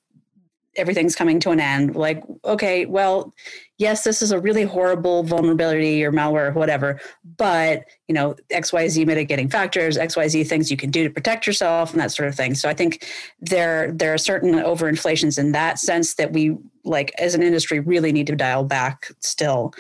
Everything's 0.76 1.16
coming 1.16 1.40
to 1.40 1.50
an 1.50 1.60
end. 1.60 1.96
Like, 1.96 2.22
okay, 2.44 2.86
well, 2.86 3.32
yes, 3.78 4.04
this 4.04 4.22
is 4.22 4.32
a 4.32 4.38
really 4.38 4.62
horrible 4.62 5.22
vulnerability 5.22 6.04
or 6.04 6.12
malware 6.12 6.48
or 6.48 6.52
whatever, 6.52 7.00
but 7.36 7.84
you 8.08 8.14
know, 8.14 8.34
XYZ 8.52 9.06
mitigating 9.06 9.48
factors, 9.48 9.98
XYZ 9.98 10.46
things 10.46 10.70
you 10.70 10.76
can 10.76 10.90
do 10.90 11.04
to 11.04 11.10
protect 11.10 11.46
yourself 11.46 11.92
and 11.92 12.00
that 12.00 12.12
sort 12.12 12.28
of 12.28 12.34
thing. 12.34 12.54
So 12.54 12.68
I 12.68 12.74
think 12.74 13.06
there 13.40 13.92
there 13.92 14.14
are 14.14 14.18
certain 14.18 14.54
overinflations 14.54 15.38
in 15.38 15.52
that 15.52 15.78
sense 15.78 16.14
that 16.14 16.32
we 16.32 16.56
like 16.84 17.12
as 17.18 17.34
an 17.34 17.42
industry 17.42 17.80
really 17.80 18.12
need 18.12 18.26
to 18.28 18.36
dial 18.36 18.64
back 18.64 19.10
still. 19.20 19.72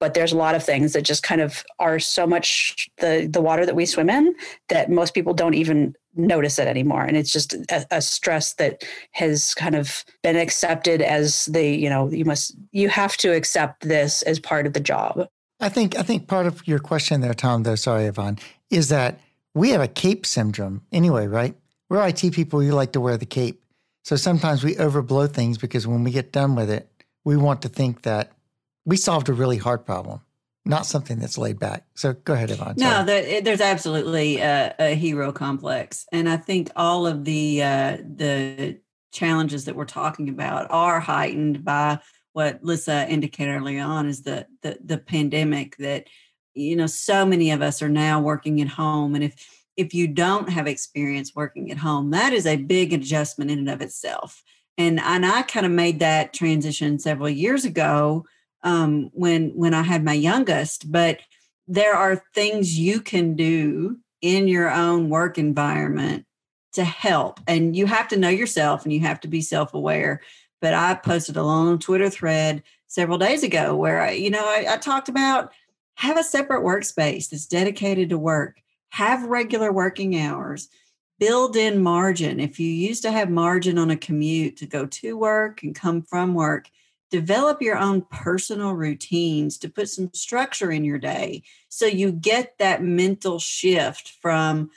But 0.00 0.14
there's 0.14 0.32
a 0.32 0.36
lot 0.36 0.54
of 0.54 0.64
things 0.64 0.92
that 0.92 1.02
just 1.02 1.22
kind 1.22 1.40
of 1.40 1.64
are 1.78 1.98
so 1.98 2.26
much 2.26 2.88
the 2.98 3.28
the 3.30 3.40
water 3.40 3.64
that 3.64 3.76
we 3.76 3.86
swim 3.86 4.10
in 4.10 4.34
that 4.68 4.90
most 4.90 5.14
people 5.14 5.34
don't 5.34 5.54
even 5.54 5.94
notice 6.16 6.58
it 6.58 6.68
anymore 6.68 7.02
and 7.02 7.16
it's 7.16 7.32
just 7.32 7.54
a, 7.70 7.86
a, 7.90 8.00
stress 8.00 8.54
that 8.54 8.84
has 9.12 9.54
kind 9.54 9.74
of 9.74 10.04
been 10.22 10.36
accepted 10.36 11.02
as 11.02 11.46
the 11.46 11.64
you 11.64 11.88
know 11.88 12.10
you 12.10 12.24
must 12.24 12.54
you 12.72 12.88
have 12.88 13.16
to 13.16 13.32
accept 13.34 13.88
this 13.88 14.22
as 14.22 14.38
part 14.38 14.66
of 14.66 14.72
the 14.72 14.80
job 14.80 15.26
I 15.60 15.68
think 15.68 15.96
I 15.98 16.02
think 16.02 16.26
part 16.26 16.46
of 16.46 16.66
your 16.66 16.78
question 16.78 17.20
there, 17.20 17.34
Tom, 17.34 17.62
though, 17.62 17.74
sorry, 17.74 18.04
Eyvonne, 18.04 18.38
is 18.70 18.88
that 18.88 19.20
we 19.54 19.70
have 19.70 19.80
a 19.80 19.88
cape 19.88 20.26
syndrome 20.26 20.82
anyway, 20.92 21.26
right? 21.26 21.54
We're 21.88 22.06
IT 22.06 22.32
people, 22.32 22.58
we 22.58 22.70
like 22.70 22.92
to 22.92 23.00
wear 23.00 23.16
the 23.16 23.26
cape. 23.26 23.62
So 24.04 24.16
sometimes 24.16 24.64
we 24.64 24.74
overblow 24.74 25.32
things 25.32 25.56
because 25.56 25.86
when 25.86 26.04
we 26.04 26.10
get 26.10 26.32
done 26.32 26.54
with 26.54 26.68
it, 26.68 26.90
we 27.24 27.36
want 27.36 27.62
to 27.62 27.68
think 27.68 28.02
that 28.02 28.32
we 28.84 28.96
solved 28.96 29.28
a 29.28 29.32
really 29.32 29.56
hard 29.56 29.86
problem, 29.86 30.20
not 30.64 30.86
something 30.86 31.18
that's 31.18 31.36
laid 31.36 31.58
back. 31.58 31.84
So 31.94 32.14
go 32.14 32.32
ahead, 32.32 32.50
Eyvonne. 32.50 32.78
No, 32.78 33.04
there, 33.04 33.40
there's 33.42 33.60
absolutely 33.60 34.38
a, 34.38 34.74
a 34.78 34.94
hero 34.94 35.32
complex, 35.32 36.06
and 36.12 36.28
I 36.28 36.36
think 36.36 36.70
all 36.76 37.06
of 37.06 37.24
the 37.24 37.62
uh, 37.62 37.96
the 37.98 38.78
challenges 39.12 39.66
that 39.66 39.76
we're 39.76 39.84
talking 39.84 40.28
about 40.28 40.66
are 40.70 41.00
heightened 41.00 41.64
by 41.64 41.98
what 42.32 42.62
Lysa 42.64 43.08
indicated 43.08 43.52
early 43.52 43.78
on 43.78 44.06
is 44.06 44.22
the 44.22 44.46
the, 44.62 44.78
the 44.84 44.98
pandemic 44.98 45.76
that 45.78 46.08
you 46.54 46.76
know 46.76 46.86
so 46.86 47.26
many 47.26 47.50
of 47.50 47.62
us 47.62 47.82
are 47.82 47.88
now 47.88 48.20
working 48.20 48.60
at 48.60 48.68
home, 48.68 49.14
and 49.14 49.24
if 49.24 49.34
if 49.76 49.92
you 49.92 50.08
don't 50.08 50.48
have 50.48 50.66
experience 50.66 51.32
working 51.34 51.70
at 51.70 51.78
home, 51.78 52.10
that 52.12 52.32
is 52.32 52.46
a 52.46 52.56
big 52.56 52.92
adjustment 52.92 53.50
in 53.50 53.58
and 53.58 53.70
of 53.70 53.82
itself. 53.82 54.42
And 54.78 54.98
and 55.00 55.26
I 55.26 55.42
kind 55.42 55.66
of 55.66 55.72
made 55.72 56.00
that 56.00 56.32
transition 56.32 56.98
several 56.98 57.28
years 57.28 57.64
ago 57.64 58.24
um, 58.64 59.10
when 59.12 59.50
when 59.50 59.74
I 59.74 59.82
had 59.82 60.04
my 60.04 60.14
youngest, 60.14 60.90
but 60.90 61.20
there 61.68 61.94
are 61.94 62.24
things 62.34 62.78
you 62.78 63.00
can 63.00 63.36
do 63.36 63.98
in 64.20 64.48
your 64.48 64.70
own 64.70 65.08
work 65.08 65.38
environment 65.38 66.26
to 66.72 66.84
help. 66.84 67.40
And 67.46 67.76
you 67.76 67.86
have 67.86 68.08
to 68.08 68.16
know 68.16 68.28
yourself 68.28 68.84
and 68.84 68.92
you 68.92 69.00
have 69.00 69.20
to 69.20 69.28
be 69.28 69.40
self 69.40 69.74
aware. 69.74 70.20
But 70.60 70.74
I 70.74 70.94
posted 70.94 71.36
a 71.36 71.42
long 71.42 71.78
Twitter 71.78 72.10
thread 72.10 72.62
several 72.86 73.18
days 73.18 73.42
ago 73.42 73.76
where 73.76 74.00
I, 74.00 74.12
you 74.12 74.30
know, 74.30 74.44
I, 74.44 74.66
I 74.70 74.76
talked 74.78 75.08
about 75.08 75.52
have 75.96 76.18
a 76.18 76.24
separate 76.24 76.64
workspace 76.64 77.28
that's 77.28 77.46
dedicated 77.46 78.08
to 78.10 78.18
work, 78.18 78.60
have 78.90 79.22
regular 79.24 79.72
working 79.72 80.18
hours, 80.18 80.68
build 81.18 81.56
in 81.56 81.82
margin. 81.82 82.40
If 82.40 82.58
you 82.58 82.68
used 82.68 83.02
to 83.02 83.12
have 83.12 83.30
margin 83.30 83.78
on 83.78 83.90
a 83.90 83.96
commute 83.96 84.56
to 84.56 84.66
go 84.66 84.86
to 84.86 85.16
work 85.16 85.62
and 85.62 85.74
come 85.74 86.02
from 86.02 86.34
work, 86.34 86.68
develop 87.14 87.62
your 87.62 87.78
own 87.78 88.02
personal 88.10 88.72
routines 88.72 89.56
to 89.56 89.68
put 89.68 89.88
some 89.88 90.12
structure 90.12 90.72
in 90.72 90.82
your 90.82 90.98
day 90.98 91.44
so 91.68 91.86
you 91.86 92.10
get 92.10 92.58
that 92.58 92.82
mental 92.82 93.38
shift 93.38 94.14
from 94.20 94.68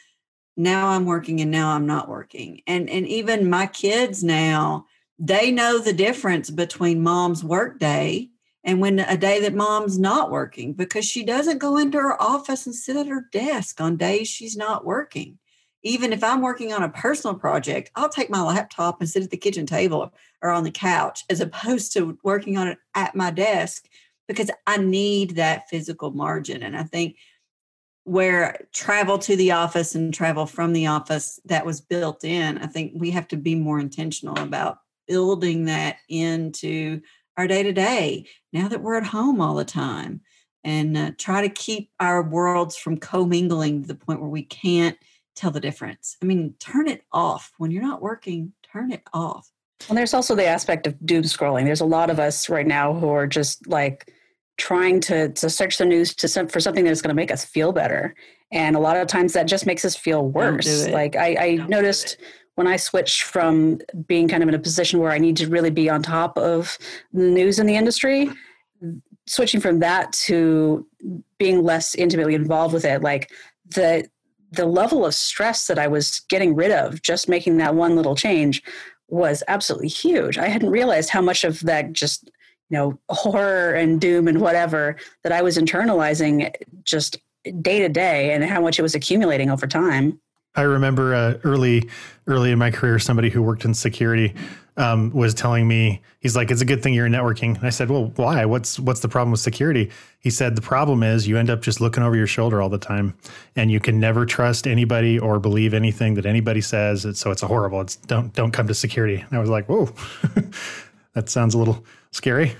now 0.55 0.89
I'm 0.89 1.07
working 1.07 1.41
and 1.41 1.49
now 1.49 1.69
I'm 1.71 1.87
not 1.87 2.07
working. 2.07 2.61
And 2.67 2.91
and 2.91 3.07
even 3.07 3.49
my 3.49 3.65
kids 3.65 4.23
now, 4.23 4.85
they 5.17 5.49
know 5.49 5.79
the 5.79 5.93
difference 5.93 6.51
between 6.51 7.01
mom's 7.01 7.43
work 7.43 7.79
day 7.79 8.29
and 8.63 8.79
when 8.79 8.99
a 8.99 9.17
day 9.17 9.41
that 9.41 9.55
mom's 9.55 9.97
not 9.97 10.29
working 10.29 10.73
because 10.73 11.05
she 11.05 11.23
doesn't 11.23 11.57
go 11.57 11.77
into 11.77 11.97
her 11.97 12.21
office 12.21 12.67
and 12.67 12.75
sit 12.75 12.95
at 12.95 13.07
her 13.07 13.25
desk 13.31 13.81
on 13.81 13.97
days 13.97 14.27
she's 14.27 14.55
not 14.55 14.85
working. 14.85 15.39
Even 15.87 16.11
if 16.11 16.23
I'm 16.23 16.41
working 16.41 16.73
on 16.73 16.83
a 16.83 16.89
personal 16.89 17.35
project, 17.35 17.91
I'll 17.95 18.09
take 18.09 18.29
my 18.29 18.41
laptop 18.41 18.99
and 18.99 19.09
sit 19.09 19.23
at 19.23 19.29
the 19.29 19.37
kitchen 19.37 19.65
table 19.65 20.13
or 20.41 20.49
on 20.49 20.63
the 20.63 20.71
couch 20.71 21.23
as 21.29 21.39
opposed 21.39 21.93
to 21.93 22.17
working 22.23 22.57
on 22.57 22.67
it 22.67 22.77
at 22.93 23.15
my 23.15 23.31
desk 23.31 23.87
because 24.27 24.51
I 24.67 24.77
need 24.77 25.31
that 25.31 25.69
physical 25.69 26.11
margin. 26.11 26.61
And 26.61 26.75
I 26.75 26.83
think 26.83 27.15
where 28.03 28.67
travel 28.73 29.17
to 29.19 29.35
the 29.35 29.51
office 29.51 29.95
and 29.95 30.13
travel 30.13 30.45
from 30.45 30.73
the 30.73 30.87
office 30.87 31.39
that 31.45 31.65
was 31.65 31.79
built 31.79 32.23
in, 32.23 32.57
I 32.57 32.67
think 32.67 32.91
we 32.95 33.11
have 33.11 33.27
to 33.29 33.37
be 33.37 33.55
more 33.55 33.79
intentional 33.79 34.37
about 34.39 34.79
building 35.07 35.65
that 35.65 35.97
into 36.09 37.01
our 37.37 37.47
day 37.47 37.63
to 37.63 37.71
day 37.71 38.25
now 38.51 38.67
that 38.67 38.81
we're 38.81 38.97
at 38.97 39.05
home 39.05 39.39
all 39.39 39.55
the 39.55 39.63
time 39.63 40.21
and 40.63 40.97
uh, 40.97 41.11
try 41.17 41.41
to 41.41 41.49
keep 41.49 41.91
our 41.99 42.21
worlds 42.21 42.75
from 42.75 42.97
commingling 42.97 43.81
to 43.81 43.87
the 43.87 43.95
point 43.95 44.19
where 44.19 44.29
we 44.29 44.43
can't 44.43 44.97
tell 45.37 45.51
the 45.51 45.59
difference. 45.59 46.17
I 46.21 46.25
mean, 46.25 46.55
turn 46.59 46.87
it 46.87 47.03
off 47.13 47.53
when 47.57 47.71
you're 47.71 47.83
not 47.83 48.01
working, 48.01 48.53
turn 48.63 48.91
it 48.91 49.03
off. 49.13 49.49
And 49.87 49.97
there's 49.97 50.13
also 50.13 50.35
the 50.35 50.45
aspect 50.45 50.87
of 50.87 50.95
doom 51.05 51.23
scrolling. 51.23 51.65
There's 51.65 51.81
a 51.81 51.85
lot 51.85 52.09
of 52.09 52.19
us 52.19 52.49
right 52.49 52.65
now 52.65 52.93
who 52.93 53.09
are 53.09 53.27
just 53.27 53.67
like 53.67 54.11
trying 54.57 54.99
to 55.01 55.29
to 55.29 55.49
search 55.49 55.77
the 55.77 55.85
news 55.85 56.15
to 56.15 56.27
some, 56.27 56.47
for 56.47 56.59
something 56.59 56.83
that's 56.83 57.01
going 57.01 57.09
to 57.09 57.15
make 57.15 57.31
us 57.31 57.45
feel 57.45 57.71
better, 57.71 58.15
and 58.51 58.75
a 58.75 58.79
lot 58.79 58.97
of 58.97 59.07
times 59.07 59.33
that 59.33 59.45
just 59.45 59.67
makes 59.67 59.85
us 59.85 59.95
feel 59.95 60.27
worse. 60.27 60.87
Like 60.87 61.15
I, 61.15 61.37
I 61.39 61.55
noticed 61.67 62.17
when 62.55 62.65
I 62.65 62.75
switched 62.75 63.21
from 63.23 63.79
being 64.07 64.27
kind 64.27 64.41
of 64.41 64.49
in 64.49 64.55
a 64.55 64.59
position 64.59 64.99
where 64.99 65.11
I 65.11 65.19
need 65.19 65.37
to 65.37 65.47
really 65.47 65.69
be 65.69 65.91
on 65.91 66.01
top 66.01 66.39
of 66.39 66.75
the 67.13 67.21
news 67.21 67.59
in 67.59 67.67
the 67.67 67.75
industry, 67.75 68.31
switching 69.27 69.61
from 69.61 69.77
that 69.79 70.11
to 70.13 70.87
being 71.37 71.61
less 71.63 71.93
intimately 71.93 72.33
involved 72.33 72.73
with 72.73 72.83
it, 72.83 73.03
like 73.03 73.31
the 73.75 74.09
the 74.51 74.65
level 74.65 75.05
of 75.05 75.13
stress 75.13 75.67
that 75.67 75.79
I 75.79 75.87
was 75.87 76.21
getting 76.29 76.55
rid 76.55 76.71
of 76.71 77.01
just 77.01 77.27
making 77.27 77.57
that 77.57 77.75
one 77.75 77.95
little 77.95 78.15
change 78.15 78.63
was 79.09 79.43
absolutely 79.47 79.87
huge. 79.87 80.37
I 80.37 80.47
hadn't 80.47 80.69
realized 80.69 81.09
how 81.09 81.21
much 81.21 81.43
of 81.43 81.61
that 81.61 81.93
just, 81.93 82.29
you 82.69 82.77
know, 82.77 82.99
horror 83.09 83.73
and 83.73 83.99
doom 83.99 84.27
and 84.27 84.41
whatever 84.41 84.97
that 85.23 85.31
I 85.31 85.41
was 85.41 85.57
internalizing 85.57 86.53
just 86.83 87.17
day 87.61 87.79
to 87.79 87.89
day 87.89 88.33
and 88.33 88.43
how 88.43 88.61
much 88.61 88.79
it 88.79 88.81
was 88.81 88.95
accumulating 88.95 89.49
over 89.49 89.67
time. 89.67 90.19
I 90.57 90.63
remember 90.63 91.13
uh, 91.13 91.37
early, 91.43 91.87
early 92.25 92.51
in 92.51 92.57
my 92.57 92.71
career, 92.71 92.97
somebody 92.97 93.29
who 93.29 93.43
worked 93.43 93.63
in 93.63 93.75
security 93.75 94.33
um, 94.75 95.11
was 95.11 95.33
telling 95.33 95.67
me, 95.67 96.01
he's 96.19 96.35
like, 96.35 96.51
"It's 96.51 96.61
a 96.61 96.65
good 96.65 96.81
thing 96.81 96.95
you're 96.95 97.05
in 97.05 97.11
networking." 97.11 97.55
And 97.55 97.65
I 97.65 97.69
said, 97.69 97.89
"Well, 97.89 98.11
why? 98.15 98.45
What's 98.45 98.79
what's 98.79 98.99
the 99.01 99.07
problem 99.07 99.31
with 99.31 99.39
security?" 99.39 99.91
He 100.19 100.29
said, 100.31 100.55
"The 100.55 100.61
problem 100.61 101.03
is 101.03 101.27
you 101.27 101.37
end 101.37 101.51
up 101.51 101.61
just 101.61 101.79
looking 101.79 102.03
over 102.03 102.15
your 102.15 102.27
shoulder 102.27 102.61
all 102.61 102.69
the 102.69 102.77
time, 102.79 103.15
and 103.55 103.71
you 103.71 103.79
can 103.79 103.99
never 103.99 104.25
trust 104.25 104.67
anybody 104.67 105.17
or 105.19 105.39
believe 105.39 105.73
anything 105.73 106.15
that 106.15 106.25
anybody 106.25 106.61
says. 106.61 107.05
so 107.17 107.31
it's 107.31 107.43
a 107.43 107.47
horrible. 107.47 107.81
It's 107.81 107.95
don't 107.95 108.33
don't 108.33 108.51
come 108.51 108.67
to 108.67 108.73
security." 108.73 109.15
And 109.15 109.33
I 109.33 109.39
was 109.39 109.49
like, 109.49 109.67
"Whoa, 109.69 109.89
that 111.13 111.29
sounds 111.29 111.53
a 111.53 111.57
little 111.57 111.85
scary." 112.11 112.55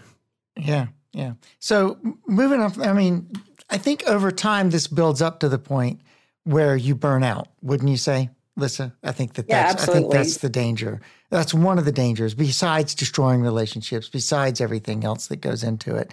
Yeah, 0.56 0.88
yeah. 1.14 1.34
So 1.60 1.98
moving 2.28 2.62
on, 2.62 2.82
I 2.82 2.94
mean, 2.94 3.32
I 3.70 3.78
think 3.78 4.04
over 4.08 4.32
time 4.32 4.70
this 4.70 4.88
builds 4.88 5.22
up 5.22 5.40
to 5.42 5.50
the 5.50 5.60
point 5.60 6.02
where 6.48 6.78
you 6.78 6.96
burn 6.96 7.24
out, 7.24 7.50
wouldn't 7.62 7.90
you 7.90 7.98
say? 7.98 8.30
Lysa, 8.58 8.94
I 9.04 9.12
think 9.12 9.34
that 9.34 9.46
yeah, 9.48 9.68
that's, 9.68 9.88
I 9.88 9.94
think 9.94 10.12
that's 10.12 10.38
the 10.38 10.50
danger. 10.50 11.00
That's 11.30 11.54
one 11.54 11.78
of 11.78 11.86
the 11.86 11.92
dangers, 11.92 12.34
besides 12.34 12.96
destroying 12.96 13.42
relationships, 13.42 14.10
besides 14.10 14.62
everything 14.62 15.04
else 15.04 15.28
that 15.28 15.42
goes 15.42 15.64
into 15.64 15.96
it. 15.96 16.12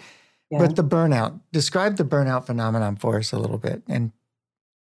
Yeah. 0.50 0.58
But 0.58 0.76
the 0.76 0.84
burnout. 0.84 1.40
Describe 1.52 1.96
the 1.96 2.04
burnout 2.04 2.46
phenomenon 2.46 2.96
for 2.96 3.18
us 3.18 3.32
a 3.32 3.38
little 3.38 3.56
bit. 3.56 3.82
And 3.88 4.12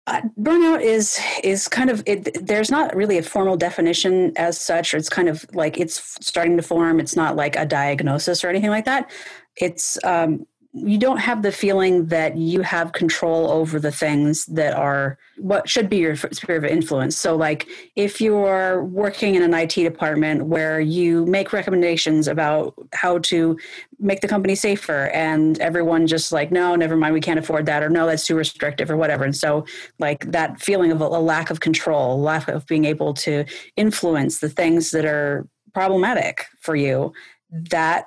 uh, 0.07 0.23
burnout 0.41 0.81
is 0.81 1.21
is 1.45 1.69
kind 1.69 1.91
of 1.91 2.03
it, 2.07 2.47
there's 2.47 2.71
not 2.71 2.97
really 2.97 3.19
a 3.19 3.23
formal 3.23 3.57
definition 3.57 4.33
as 4.37 4.59
such. 4.59 4.95
Or 4.95 4.97
it's 4.97 5.11
kind 5.11 5.29
of 5.29 5.45
like 5.53 5.79
it's 5.79 6.17
starting 6.25 6.57
to 6.57 6.63
form. 6.63 6.99
It's 6.99 7.17
not 7.17 7.37
like 7.37 7.57
a 7.57 7.67
diagnosis 7.67 8.43
or 8.43 8.49
anything 8.49 8.71
like 8.71 8.87
that. 8.87 9.11
It's 9.57 9.99
um, 10.03 10.47
you 10.73 10.99
don't 10.99 11.17
have 11.17 11.43
the 11.43 11.51
feeling 11.51 12.07
that 12.07 12.37
you 12.37 12.61
have 12.61 12.93
control 12.93 13.51
over 13.51 13.81
the 13.81 13.91
things 13.91 14.47
that 14.47 14.73
are 14.73 15.19
what 15.37 15.69
should 15.69 15.89
be 15.89 15.97
your 15.97 16.15
sphere 16.15 16.57
of 16.57 16.65
influence. 16.65 17.17
So, 17.17 17.35
like 17.35 17.67
if 17.97 18.21
you're 18.21 18.85
working 18.85 19.35
in 19.35 19.43
an 19.43 19.53
IT 19.53 19.75
department 19.75 20.47
where 20.47 20.81
you 20.81 21.27
make 21.27 21.53
recommendations 21.53 22.29
about 22.29 22.75
how 22.93 23.19
to 23.19 23.59
make 23.99 24.21
the 24.21 24.29
company 24.29 24.55
safer, 24.55 25.09
and 25.09 25.59
everyone 25.59 26.07
just 26.07 26.31
like, 26.31 26.53
no, 26.53 26.77
never 26.77 26.97
mind, 26.97 27.15
we 27.15 27.21
can't 27.21 27.39
afford 27.39 27.67
that, 27.67 27.83
or 27.83 27.91
no, 27.91 28.07
that's 28.07 28.27
too 28.27 28.37
restrictive, 28.37 28.91
or 28.91 28.97
whatever. 28.97 29.25
And 29.25 29.37
so, 29.37 29.67
like 29.99 30.31
that 30.31 30.61
feeling 30.61 30.93
of 30.93 31.01
a, 31.01 31.09
lack 31.09 31.51
of 31.51 31.61
control, 31.61 32.21
lack 32.21 32.47
of 32.47 32.67
being 32.67 32.85
able 32.85 33.13
to 33.13 33.45
influence 33.77 34.39
the 34.39 34.49
things 34.49 34.93
that 34.93 35.05
are 35.05 35.49
problematic 35.75 36.47
for 36.61 36.77
you, 36.77 37.13
that 37.51 38.07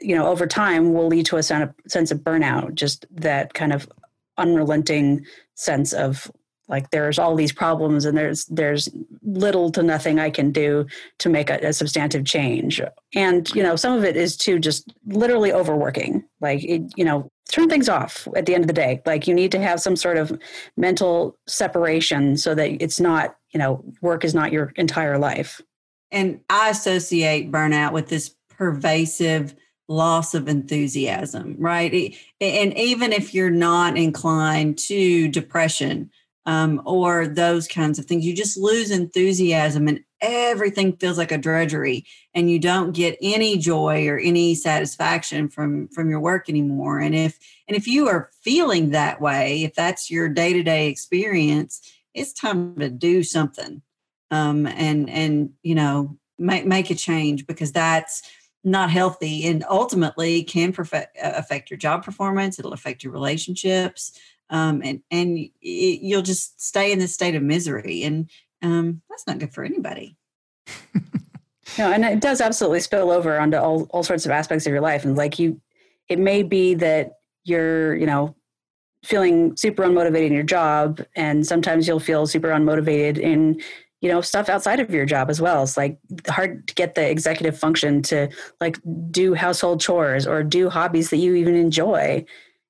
you 0.00 0.14
know 0.14 0.26
over 0.26 0.46
time 0.46 0.92
will 0.92 1.06
lead 1.06 1.26
to 1.26 1.36
a 1.36 1.42
sense 1.42 2.10
of 2.10 2.18
burnout 2.18 2.74
just 2.74 3.06
that 3.10 3.54
kind 3.54 3.72
of 3.72 3.88
unrelenting 4.38 5.24
sense 5.54 5.92
of 5.92 6.30
like 6.70 6.90
there's 6.90 7.18
all 7.18 7.34
these 7.34 7.52
problems 7.52 8.04
and 8.04 8.16
there's 8.16 8.46
there's 8.46 8.88
little 9.22 9.70
to 9.72 9.82
nothing 9.82 10.18
i 10.18 10.30
can 10.30 10.52
do 10.52 10.86
to 11.18 11.28
make 11.28 11.50
a, 11.50 11.58
a, 11.58 11.72
substantive 11.72 12.24
change. 12.24 12.80
And 13.14 13.52
you 13.54 13.62
know 13.62 13.76
some 13.76 13.98
of 13.98 14.04
it 14.04 14.16
is 14.16 14.36
to 14.38 14.58
just 14.58 14.94
literally 15.06 15.52
overworking. 15.52 16.24
Like 16.40 16.64
it, 16.64 16.82
you 16.96 17.04
know 17.04 17.28
turn 17.50 17.68
things 17.68 17.88
off 17.88 18.28
at 18.36 18.46
the 18.46 18.54
end 18.54 18.62
of 18.62 18.68
the 18.68 18.72
day. 18.72 19.02
Like 19.04 19.26
you 19.26 19.34
need 19.34 19.52
to 19.52 19.60
have 19.60 19.80
some 19.80 19.96
sort 19.96 20.16
of 20.16 20.38
mental 20.76 21.36
separation 21.48 22.36
so 22.36 22.54
that 22.54 22.82
it's 22.82 23.00
not 23.00 23.36
you 23.50 23.58
know 23.58 23.84
work 24.00 24.24
is 24.24 24.34
not 24.34 24.52
your 24.52 24.72
entire 24.76 25.18
life. 25.18 25.60
And 26.12 26.40
i 26.48 26.70
associate 26.70 27.50
burnout 27.50 27.92
with 27.92 28.08
this 28.08 28.34
pervasive 28.48 29.54
loss 29.90 30.34
of 30.34 30.48
enthusiasm, 30.48 31.56
right? 31.58 32.16
And 32.40 32.78
even 32.78 33.12
if 33.12 33.34
you're 33.34 33.50
not 33.50 33.98
inclined 33.98 34.78
to 34.78 35.28
depression 35.28 36.10
um, 36.46 36.80
or 36.86 37.26
those 37.26 37.66
kinds 37.66 37.98
of 37.98 38.06
things, 38.06 38.24
you 38.24 38.32
just 38.32 38.56
lose 38.56 38.92
enthusiasm 38.92 39.88
and 39.88 40.04
everything 40.22 40.96
feels 40.96 41.18
like 41.18 41.32
a 41.32 41.38
drudgery 41.38 42.06
and 42.34 42.48
you 42.48 42.58
don't 42.58 42.92
get 42.92 43.18
any 43.20 43.58
joy 43.58 44.06
or 44.06 44.18
any 44.18 44.54
satisfaction 44.54 45.48
from 45.48 45.88
from 45.88 46.10
your 46.10 46.20
work 46.20 46.48
anymore 46.50 46.98
and 46.98 47.14
if 47.14 47.38
and 47.66 47.74
if 47.74 47.86
you 47.86 48.06
are 48.06 48.30
feeling 48.42 48.90
that 48.90 49.18
way 49.18 49.62
if 49.62 49.74
that's 49.74 50.10
your 50.10 50.28
day-to-day 50.28 50.88
experience 50.88 51.80
it's 52.12 52.34
time 52.34 52.78
to 52.78 52.90
do 52.90 53.22
something 53.22 53.80
um, 54.30 54.66
and 54.66 55.08
and 55.08 55.50
you 55.62 55.74
know 55.74 56.18
make 56.38 56.66
make 56.66 56.90
a 56.90 56.94
change 56.94 57.46
because 57.46 57.72
that's 57.72 58.22
not 58.62 58.90
healthy 58.90 59.46
and 59.46 59.64
ultimately 59.70 60.42
can 60.42 60.72
perfect, 60.72 61.16
uh, 61.22 61.32
affect 61.34 61.70
your 61.70 61.78
job 61.78 62.04
performance 62.04 62.58
it'll 62.58 62.72
affect 62.72 63.02
your 63.02 63.12
relationships 63.12 64.12
um, 64.50 64.82
and 64.84 65.00
and 65.10 65.38
it, 65.38 66.00
you'll 66.02 66.22
just 66.22 66.60
stay 66.60 66.92
in 66.92 66.98
this 66.98 67.14
state 67.14 67.34
of 67.34 67.42
misery 67.42 68.02
and 68.02 68.30
um, 68.62 69.00
that's 69.08 69.26
not 69.26 69.38
good 69.38 69.54
for 69.54 69.64
anybody. 69.64 70.16
No 71.78 71.92
and 71.92 72.04
it 72.04 72.20
does 72.20 72.40
absolutely 72.40 72.80
spill 72.80 73.12
over 73.12 73.38
onto 73.38 73.56
all, 73.56 73.86
all 73.90 74.02
sorts 74.02 74.24
of 74.24 74.32
aspects 74.32 74.66
of 74.66 74.72
your 74.72 74.80
life 74.80 75.04
and 75.04 75.16
like 75.16 75.38
you 75.38 75.60
it 76.08 76.18
may 76.18 76.42
be 76.42 76.74
that 76.74 77.18
you're 77.44 77.94
you 77.94 78.06
know 78.06 78.34
feeling 79.04 79.56
super 79.56 79.84
unmotivated 79.84 80.26
in 80.26 80.32
your 80.32 80.42
job 80.42 81.00
and 81.14 81.46
sometimes 81.46 81.86
you'll 81.86 82.00
feel 82.00 82.26
super 82.26 82.48
unmotivated 82.48 83.18
in 83.18 83.60
you 84.00 84.08
know 84.08 84.20
stuff 84.20 84.48
outside 84.48 84.80
of 84.80 84.90
your 84.90 85.04
job 85.04 85.30
as 85.30 85.40
well. 85.40 85.62
It's 85.62 85.76
like 85.76 85.98
hard 86.28 86.66
to 86.68 86.74
get 86.74 86.94
the 86.94 87.08
executive 87.08 87.58
function 87.58 88.02
to 88.02 88.28
like 88.60 88.78
do 89.10 89.34
household 89.34 89.80
chores 89.80 90.26
or 90.26 90.42
do 90.42 90.70
hobbies 90.70 91.10
that 91.10 91.18
you 91.18 91.34
even 91.34 91.54
enjoy. 91.54 92.24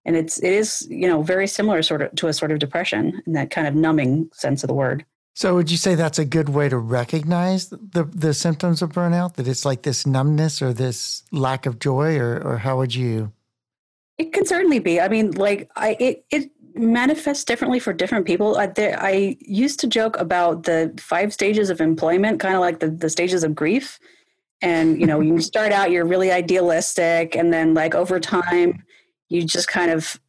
And 0.05 0.17
it's 0.17 0.39
it 0.43 0.53
is 0.53 0.87
you 0.91 1.07
know 1.07 1.23
very 1.23 1.47
similar 1.47 1.83
sort 1.83 2.03
of 2.03 2.15
to 2.17 2.29
a 2.29 2.33
sort 2.33 2.53
of 2.53 2.59
depression 2.59 3.23
in 3.27 3.33
that 3.35 3.51
kind 3.51 3.67
of 3.67 3.75
numbing 3.75 4.29
sense 4.33 4.65
of 4.65 4.69
the 4.69 4.75
word. 4.75 5.05
So 5.35 5.55
would 5.55 5.71
you 5.71 5.77
say 5.77 5.95
that's 5.95 6.19
a 6.19 6.25
good 6.25 6.49
way 6.49 6.69
to 6.69 6.79
recognize 6.79 7.69
the 7.69 8.05
the 8.13 8.35
symptoms 8.35 8.83
of 8.83 8.91
burnout? 8.91 9.35
That 9.35 9.47
it's 9.47 9.65
like 9.65 9.83
this 9.83 10.07
numbness 10.07 10.61
or 10.61 10.73
this 10.73 11.23
lack 11.31 11.67
of 11.67 11.79
joy 11.79 12.19
or 12.19 12.43
or 12.43 12.59
how 12.59 12.79
would 12.79 12.95
you? 12.95 13.33
It 14.19 14.33
can 14.33 14.45
certainly 14.45 14.81
be. 14.81 15.01
I 15.01 15.09
mean 15.09 15.31
like 15.33 15.71
i 15.77 15.97
it 16.01 16.25
it 16.31 16.51
manifests 16.75 17.45
differently 17.45 17.79
for 17.79 17.93
different 17.93 18.27
people. 18.27 18.57
I, 18.57 18.67
there, 18.67 19.01
I 19.01 19.37
used 19.41 19.81
to 19.81 19.87
joke 19.87 20.17
about 20.19 20.65
the 20.65 20.95
five 20.99 21.33
stages 21.33 21.71
of 21.71 21.81
employment, 21.81 22.41
kind 22.41 22.55
of 22.55 22.61
like 22.61 22.81
the, 22.81 22.89
the 22.91 23.11
stages 23.11 23.45
of 23.45 23.55
grief. 23.55 23.99
And, 24.63 25.01
you 25.01 25.07
know, 25.07 25.21
you 25.21 25.41
start 25.53 25.73
out, 25.73 25.91
you're 25.91 26.07
really 26.07 26.31
idealistic. 26.31 27.37
And 27.37 27.53
then, 27.53 27.75
like, 27.75 27.95
over 27.95 28.21
time, 28.21 28.85
you 29.29 29.45
just 29.45 29.69
kind 29.69 29.91
of 29.91 30.21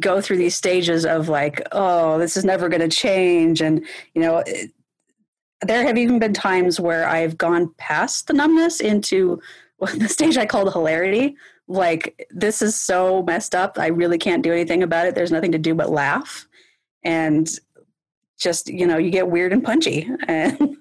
go 0.00 0.20
through 0.20 0.38
these 0.38 0.56
stages 0.56 1.04
of, 1.04 1.28
like, 1.28 1.62
oh, 1.72 2.18
this 2.18 2.36
is 2.36 2.44
never 2.44 2.68
going 2.68 2.80
to 2.80 2.94
change. 2.94 3.60
And, 3.60 3.84
you 4.14 4.22
know, 4.22 4.42
it, 4.46 4.70
there 5.62 5.86
have 5.86 5.96
even 5.96 6.18
been 6.18 6.34
times 6.34 6.80
where 6.80 7.08
I've 7.08 7.38
gone 7.38 7.72
past 7.78 8.26
the 8.26 8.32
numbness 8.32 8.80
into 8.80 9.40
the 9.96 10.08
stage 10.08 10.36
I 10.36 10.46
called 10.46 10.72
hilarity, 10.72 11.36
like 11.72 12.28
this 12.30 12.62
is 12.62 12.76
so 12.76 13.22
messed 13.22 13.54
up. 13.54 13.78
I 13.78 13.88
really 13.88 14.18
can't 14.18 14.42
do 14.42 14.52
anything 14.52 14.82
about 14.82 15.06
it. 15.06 15.14
There's 15.14 15.32
nothing 15.32 15.52
to 15.52 15.58
do 15.58 15.74
but 15.74 15.90
laugh. 15.90 16.46
And 17.04 17.48
just 18.38 18.68
you 18.68 18.86
know 18.86 18.98
you 18.98 19.10
get 19.10 19.28
weird 19.28 19.52
and 19.52 19.64
punchy. 19.64 20.08
And 20.28 20.76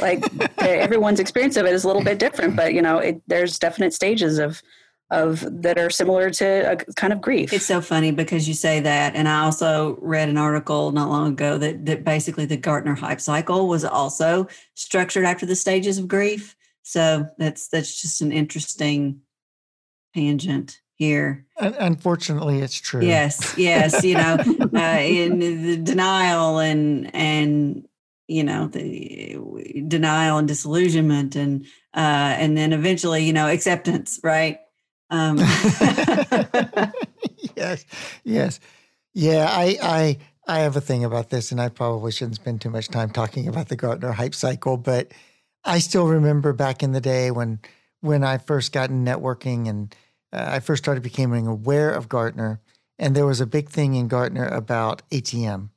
like 0.00 0.22
everyone's 0.58 1.18
experience 1.18 1.56
of 1.56 1.64
it 1.64 1.72
is 1.72 1.84
a 1.84 1.86
little 1.86 2.04
bit 2.04 2.18
different 2.18 2.54
but 2.54 2.74
you 2.74 2.82
know 2.82 2.98
it, 2.98 3.22
there's 3.26 3.58
definite 3.58 3.94
stages 3.94 4.38
of 4.38 4.62
of 5.10 5.46
that 5.62 5.78
are 5.78 5.88
similar 5.88 6.30
to 6.30 6.72
a 6.72 6.76
kind 6.94 7.12
of 7.12 7.22
grief. 7.22 7.52
It's 7.54 7.64
so 7.64 7.80
funny 7.80 8.10
because 8.10 8.48
you 8.48 8.54
say 8.54 8.80
that 8.80 9.14
and 9.14 9.28
i 9.28 9.44
also 9.44 9.96
read 10.00 10.28
an 10.28 10.36
article 10.36 10.92
not 10.92 11.08
long 11.08 11.32
ago 11.32 11.58
that, 11.58 11.86
that 11.86 12.04
basically 12.04 12.44
the 12.44 12.56
gartner 12.56 12.94
hype 12.94 13.20
cycle 13.20 13.68
was 13.68 13.84
also 13.84 14.46
structured 14.74 15.24
after 15.24 15.46
the 15.46 15.56
stages 15.56 15.98
of 15.98 16.08
grief. 16.08 16.54
So 16.82 17.28
that's 17.38 17.68
that's 17.68 18.00
just 18.00 18.20
an 18.20 18.32
interesting 18.32 19.20
tangent 20.14 20.80
here. 20.94 21.46
Unfortunately, 21.58 22.60
it's 22.60 22.80
true. 22.80 23.04
Yes, 23.04 23.54
yes. 23.56 24.04
You 24.04 24.16
know, 24.16 24.38
uh, 24.74 25.00
in 25.00 25.38
the 25.38 25.76
denial 25.76 26.58
and 26.58 27.14
and 27.14 27.86
you 28.28 28.44
know 28.44 28.68
the 28.68 29.38
denial 29.88 30.38
and 30.38 30.48
disillusionment 30.48 31.36
and 31.36 31.64
uh 31.94 32.34
and 32.38 32.56
then 32.56 32.72
eventually 32.72 33.24
you 33.24 33.32
know 33.32 33.48
acceptance 33.48 34.20
right 34.22 34.58
um 35.10 35.36
yes 37.56 37.84
yes 38.24 38.60
yeah 39.12 39.46
i 39.50 39.76
i 39.82 40.18
i 40.46 40.60
have 40.60 40.76
a 40.76 40.80
thing 40.80 41.04
about 41.04 41.30
this 41.30 41.52
and 41.52 41.60
i 41.60 41.68
probably 41.68 42.12
shouldn't 42.12 42.36
spend 42.36 42.60
too 42.60 42.70
much 42.70 42.88
time 42.88 43.10
talking 43.10 43.48
about 43.48 43.68
the 43.68 43.76
gartner 43.76 44.12
hype 44.12 44.34
cycle 44.34 44.76
but 44.76 45.12
i 45.64 45.78
still 45.78 46.06
remember 46.06 46.52
back 46.52 46.82
in 46.82 46.92
the 46.92 47.00
day 47.00 47.30
when 47.30 47.58
when 48.00 48.24
i 48.24 48.38
first 48.38 48.72
got 48.72 48.88
in 48.88 49.04
networking 49.04 49.68
and 49.68 49.94
uh, 50.32 50.46
i 50.48 50.60
first 50.60 50.82
started 50.82 51.02
becoming 51.02 51.46
aware 51.46 51.90
of 51.90 52.08
gartner 52.08 52.60
and 52.98 53.14
there 53.14 53.26
was 53.26 53.40
a 53.40 53.46
big 53.46 53.68
thing 53.68 53.94
in 53.94 54.08
gartner 54.08 54.46
about 54.46 55.02
atm 55.10 55.70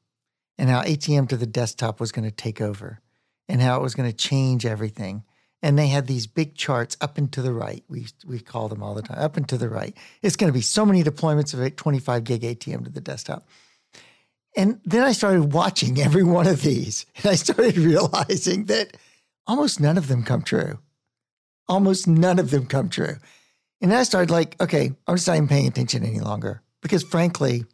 and 0.57 0.69
how 0.69 0.81
ATM 0.81 1.29
to 1.29 1.37
the 1.37 1.45
desktop 1.45 1.99
was 1.99 2.11
going 2.11 2.25
to 2.25 2.35
take 2.35 2.61
over 2.61 3.01
and 3.47 3.61
how 3.61 3.77
it 3.77 3.83
was 3.83 3.95
going 3.95 4.09
to 4.09 4.15
change 4.15 4.65
everything. 4.65 5.23
And 5.61 5.77
they 5.77 5.87
had 5.87 6.07
these 6.07 6.27
big 6.27 6.55
charts 6.55 6.95
up 7.01 7.17
and 7.17 7.31
to 7.33 7.41
the 7.41 7.53
right. 7.53 7.83
We 7.89 8.07
we 8.25 8.39
call 8.39 8.67
them 8.69 8.83
all 8.83 8.93
the 8.93 9.01
time, 9.01 9.17
up 9.17 9.35
and 9.35 9.47
to 9.49 9.57
the 9.57 9.69
right. 9.69 9.97
It's 10.21 10.35
going 10.35 10.51
to 10.51 10.53
be 10.57 10.61
so 10.61 10.85
many 10.85 11.03
deployments 11.03 11.53
of 11.53 11.61
a 11.61 11.71
25 11.71 12.23
gig 12.23 12.41
ATM 12.41 12.83
to 12.83 12.91
the 12.91 13.01
desktop. 13.01 13.47
And 14.55 14.79
then 14.85 15.03
I 15.03 15.11
started 15.11 15.53
watching 15.53 15.99
every 15.99 16.23
one 16.23 16.47
of 16.47 16.61
these, 16.61 17.05
and 17.17 17.25
I 17.25 17.35
started 17.35 17.77
realizing 17.77 18.65
that 18.65 18.95
almost 19.47 19.79
none 19.79 19.97
of 19.97 20.07
them 20.07 20.23
come 20.23 20.43
true. 20.43 20.79
Almost 21.67 22.07
none 22.07 22.37
of 22.37 22.51
them 22.51 22.67
come 22.67 22.89
true. 22.89 23.15
And 23.85 23.91
then 23.91 23.99
I 23.99 24.03
started 24.03 24.31
like, 24.31 24.59
okay, 24.59 24.91
I'm 25.05 25.15
just 25.15 25.27
not 25.27 25.35
even 25.35 25.47
paying 25.47 25.67
attention 25.67 26.03
any 26.03 26.19
longer 26.19 26.63
because 26.81 27.03
frankly, 27.03 27.65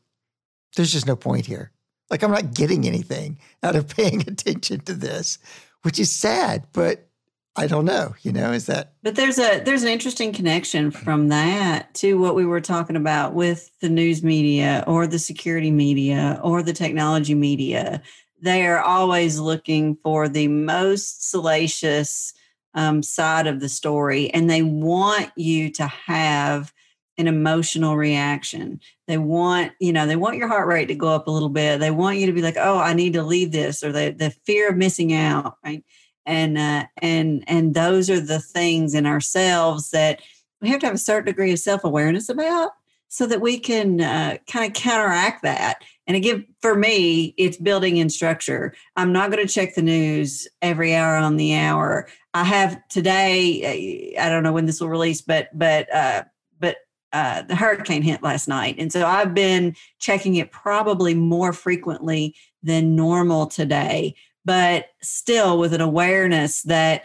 there's 0.75 0.91
just 0.91 1.07
no 1.07 1.15
point 1.15 1.45
here. 1.45 1.71
Like 2.09 2.21
I'm 2.21 2.31
not 2.31 2.53
getting 2.53 2.85
anything 2.85 3.39
out 3.63 3.77
of 3.77 3.87
paying 3.95 4.19
attention 4.19 4.81
to 4.81 4.93
this, 4.93 5.39
which 5.83 6.01
is 6.01 6.13
sad, 6.13 6.67
but 6.73 7.07
I 7.55 7.65
don't 7.65 7.85
know, 7.85 8.13
you 8.23 8.33
know, 8.33 8.51
is 8.51 8.65
that 8.65 8.91
But 9.03 9.15
there's 9.15 9.39
a 9.39 9.61
there's 9.61 9.83
an 9.83 9.87
interesting 9.87 10.33
connection 10.33 10.91
from 10.91 11.29
that 11.29 11.93
to 11.93 12.19
what 12.19 12.35
we 12.35 12.45
were 12.45 12.59
talking 12.59 12.97
about 12.97 13.33
with 13.33 13.71
the 13.79 13.87
news 13.87 14.21
media 14.21 14.83
or 14.87 15.07
the 15.07 15.17
security 15.17 15.71
media 15.71 16.41
or 16.43 16.61
the 16.61 16.73
technology 16.73 17.35
media. 17.35 18.01
They 18.41 18.67
are 18.67 18.81
always 18.81 19.39
looking 19.39 19.95
for 20.03 20.27
the 20.27 20.49
most 20.49 21.29
salacious 21.29 22.33
um, 22.73 23.03
side 23.03 23.47
of 23.47 23.59
the 23.59 23.69
story, 23.69 24.29
and 24.31 24.49
they 24.49 24.61
want 24.61 25.31
you 25.35 25.69
to 25.71 25.87
have 25.87 26.73
an 27.17 27.27
emotional 27.27 27.97
reaction. 27.97 28.79
They 29.07 29.17
want, 29.17 29.73
you 29.79 29.93
know, 29.93 30.07
they 30.07 30.15
want 30.15 30.37
your 30.37 30.47
heart 30.47 30.67
rate 30.67 30.87
to 30.87 30.95
go 30.95 31.09
up 31.09 31.27
a 31.27 31.31
little 31.31 31.49
bit. 31.49 31.79
They 31.79 31.91
want 31.91 32.17
you 32.17 32.25
to 32.25 32.33
be 32.33 32.41
like, 32.41 32.57
oh, 32.57 32.79
I 32.79 32.93
need 32.93 33.13
to 33.13 33.23
leave 33.23 33.51
this, 33.51 33.83
or 33.83 33.91
the 33.91 34.11
the 34.17 34.31
fear 34.45 34.69
of 34.69 34.77
missing 34.77 35.13
out, 35.13 35.57
right? 35.63 35.83
And 36.25 36.57
uh, 36.57 36.85
and 36.97 37.43
and 37.47 37.73
those 37.73 38.09
are 38.09 38.19
the 38.19 38.39
things 38.39 38.93
in 38.93 39.05
ourselves 39.05 39.91
that 39.91 40.21
we 40.61 40.69
have 40.69 40.79
to 40.81 40.85
have 40.87 40.95
a 40.95 40.99
certain 40.99 41.25
degree 41.25 41.51
of 41.51 41.59
self 41.59 41.83
awareness 41.83 42.29
about, 42.29 42.71
so 43.11 43.27
that 43.27 43.41
we 43.41 43.59
can 43.59 43.99
uh, 43.99 44.37
kind 44.47 44.65
of 44.65 44.73
counteract 44.73 45.43
that. 45.43 45.83
And 46.07 46.15
again, 46.15 46.47
for 46.61 46.75
me, 46.75 47.33
it's 47.37 47.57
building 47.57 47.97
in 47.97 48.09
structure. 48.09 48.73
I'm 48.95 49.11
not 49.11 49.31
going 49.31 49.45
to 49.45 49.53
check 49.53 49.75
the 49.75 49.81
news 49.81 50.47
every 50.61 50.95
hour 50.95 51.17
on 51.17 51.35
the 51.35 51.53
hour. 51.55 52.07
I 52.33 52.45
have 52.45 52.81
today. 52.87 54.15
I 54.17 54.29
don't 54.29 54.43
know 54.43 54.53
when 54.53 54.65
this 54.65 54.79
will 54.79 54.87
release, 54.87 55.21
but 55.21 55.49
but 55.53 55.93
uh, 55.93 56.23
but 56.57 56.77
uh, 57.11 57.41
the 57.41 57.55
hurricane 57.55 58.01
hit 58.01 58.23
last 58.23 58.47
night. 58.47 58.75
And 58.79 58.93
so 58.93 59.05
I've 59.05 59.33
been 59.33 59.75
checking 59.99 60.35
it 60.35 60.53
probably 60.53 61.13
more 61.13 61.51
frequently 61.51 62.33
than 62.63 62.95
normal 62.95 63.47
today, 63.47 64.15
but 64.45 64.85
still 65.01 65.59
with 65.59 65.73
an 65.73 65.81
awareness 65.81 66.61
that, 66.63 67.03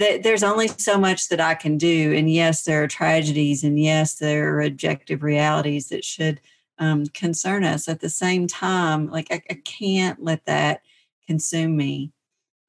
there's 0.00 0.42
only 0.42 0.68
so 0.68 0.98
much 0.98 1.28
that 1.28 1.40
I 1.40 1.54
can 1.54 1.76
do. 1.76 2.14
And 2.16 2.30
yes, 2.30 2.64
there 2.64 2.82
are 2.82 2.88
tragedies, 2.88 3.62
and 3.62 3.78
yes, 3.78 4.14
there 4.14 4.54
are 4.54 4.62
objective 4.62 5.22
realities 5.22 5.88
that 5.88 6.04
should 6.04 6.40
um, 6.78 7.06
concern 7.08 7.64
us. 7.64 7.88
At 7.88 8.00
the 8.00 8.08
same 8.08 8.46
time, 8.46 9.10
like 9.10 9.28
I, 9.30 9.42
I 9.50 9.54
can't 9.64 10.22
let 10.22 10.44
that 10.46 10.82
consume 11.26 11.76
me. 11.76 12.12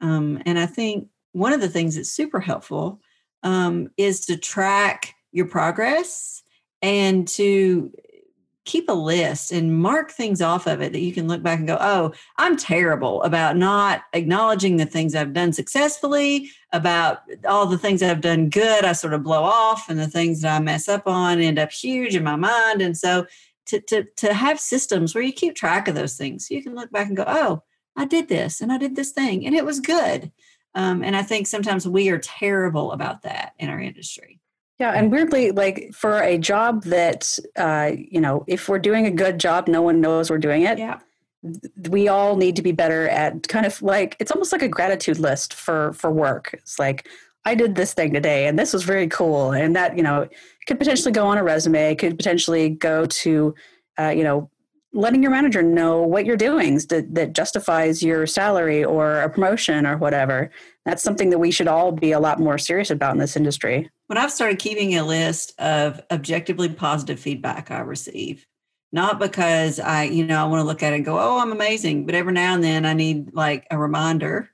Um, 0.01 0.41
and 0.45 0.59
I 0.59 0.65
think 0.65 1.07
one 1.31 1.53
of 1.53 1.61
the 1.61 1.69
things 1.69 1.95
that's 1.95 2.11
super 2.11 2.39
helpful 2.39 2.99
um, 3.43 3.89
is 3.97 4.21
to 4.25 4.37
track 4.37 5.15
your 5.31 5.45
progress 5.45 6.43
and 6.81 7.27
to 7.29 7.91
keep 8.65 8.89
a 8.89 8.93
list 8.93 9.51
and 9.51 9.79
mark 9.79 10.11
things 10.11 10.41
off 10.41 10.67
of 10.67 10.81
it 10.81 10.91
that 10.91 11.01
you 11.01 11.13
can 11.13 11.27
look 11.27 11.41
back 11.41 11.59
and 11.59 11.67
go, 11.67 11.77
oh, 11.79 12.13
I'm 12.37 12.55
terrible 12.55 13.23
about 13.23 13.57
not 13.57 14.03
acknowledging 14.13 14.77
the 14.77 14.85
things 14.85 15.15
I've 15.15 15.33
done 15.33 15.51
successfully, 15.51 16.49
about 16.71 17.21
all 17.47 17.65
the 17.65 17.77
things 17.77 18.03
I've 18.03 18.21
done 18.21 18.49
good, 18.49 18.85
I 18.85 18.93
sort 18.93 19.13
of 19.13 19.23
blow 19.23 19.43
off, 19.43 19.89
and 19.89 19.99
the 19.99 20.07
things 20.07 20.41
that 20.41 20.55
I 20.55 20.63
mess 20.63 20.87
up 20.87 21.07
on 21.07 21.39
end 21.39 21.57
up 21.57 21.71
huge 21.71 22.15
in 22.15 22.23
my 22.23 22.35
mind. 22.35 22.81
And 22.81 22.95
so 22.95 23.25
to, 23.67 23.79
to, 23.81 24.05
to 24.17 24.33
have 24.33 24.59
systems 24.59 25.15
where 25.15 25.23
you 25.23 25.33
keep 25.33 25.55
track 25.55 25.87
of 25.87 25.95
those 25.95 26.15
things, 26.15 26.51
you 26.51 26.61
can 26.61 26.75
look 26.75 26.91
back 26.91 27.07
and 27.07 27.17
go, 27.17 27.25
oh, 27.27 27.63
I 27.95 28.05
did 28.05 28.27
this 28.27 28.61
and 28.61 28.71
I 28.71 28.77
did 28.77 28.95
this 28.95 29.11
thing 29.11 29.45
and 29.45 29.55
it 29.55 29.65
was 29.65 29.79
good. 29.79 30.31
Um, 30.75 31.03
and 31.03 31.15
I 31.15 31.23
think 31.23 31.47
sometimes 31.47 31.87
we 31.87 32.09
are 32.09 32.19
terrible 32.19 32.91
about 32.91 33.23
that 33.23 33.53
in 33.59 33.69
our 33.69 33.79
industry. 33.79 34.40
Yeah, 34.81 34.93
and 34.93 35.11
weirdly, 35.11 35.51
like 35.51 35.91
for 35.93 36.23
a 36.23 36.39
job 36.39 36.85
that, 36.85 37.37
uh, 37.55 37.91
you 37.95 38.19
know, 38.19 38.43
if 38.47 38.67
we're 38.67 38.79
doing 38.79 39.05
a 39.05 39.11
good 39.11 39.39
job, 39.39 39.67
no 39.67 39.83
one 39.83 40.01
knows 40.01 40.31
we're 40.31 40.39
doing 40.39 40.63
it. 40.63 40.79
Yeah. 40.79 40.97
We 41.87 42.07
all 42.07 42.35
need 42.35 42.55
to 42.55 42.63
be 42.63 42.71
better 42.71 43.07
at 43.07 43.47
kind 43.47 43.67
of 43.67 43.79
like 43.83 44.17
it's 44.19 44.31
almost 44.31 44.51
like 44.51 44.63
a 44.63 44.67
gratitude 44.67 45.19
list 45.19 45.53
for 45.53 45.93
for 45.93 46.09
work. 46.09 46.49
It's 46.53 46.79
like 46.79 47.07
I 47.45 47.53
did 47.53 47.75
this 47.75 47.93
thing 47.93 48.11
today, 48.11 48.47
and 48.47 48.57
this 48.57 48.73
was 48.73 48.81
very 48.81 49.07
cool, 49.07 49.51
and 49.51 49.75
that 49.75 49.95
you 49.97 50.01
know 50.01 50.27
could 50.65 50.79
potentially 50.79 51.11
go 51.11 51.27
on 51.27 51.37
a 51.37 51.43
resume, 51.43 51.93
could 51.93 52.17
potentially 52.17 52.69
go 52.69 53.05
to, 53.05 53.53
uh, 53.99 54.09
you 54.09 54.23
know, 54.23 54.49
letting 54.93 55.21
your 55.21 55.31
manager 55.31 55.61
know 55.61 56.01
what 56.01 56.25
you're 56.25 56.35
doing 56.35 56.79
that, 56.89 57.13
that 57.13 57.33
justifies 57.33 58.01
your 58.01 58.25
salary 58.25 58.83
or 58.83 59.21
a 59.21 59.29
promotion 59.29 59.85
or 59.85 59.97
whatever. 59.97 60.49
That's 60.85 61.03
something 61.03 61.29
that 61.29 61.39
we 61.39 61.51
should 61.51 61.67
all 61.67 61.91
be 61.91 62.11
a 62.11 62.19
lot 62.19 62.39
more 62.39 62.57
serious 62.57 62.89
about 62.89 63.13
in 63.13 63.19
this 63.19 63.37
industry. 63.37 63.89
When 64.11 64.17
I've 64.17 64.33
started 64.33 64.59
keeping 64.59 64.97
a 64.97 65.05
list 65.05 65.57
of 65.57 66.01
objectively 66.11 66.67
positive 66.67 67.17
feedback 67.17 67.71
I 67.71 67.79
receive, 67.79 68.45
not 68.91 69.19
because 69.19 69.79
I, 69.79 70.03
you 70.03 70.25
know, 70.25 70.43
I 70.43 70.47
want 70.49 70.59
to 70.59 70.65
look 70.65 70.83
at 70.83 70.91
it 70.91 70.97
and 70.97 71.05
go, 71.05 71.17
oh, 71.17 71.39
I'm 71.39 71.53
amazing, 71.53 72.05
but 72.05 72.13
every 72.13 72.33
now 72.33 72.53
and 72.53 72.61
then 72.61 72.85
I 72.85 72.91
need 72.91 73.33
like 73.33 73.65
a 73.71 73.77
reminder. 73.77 74.49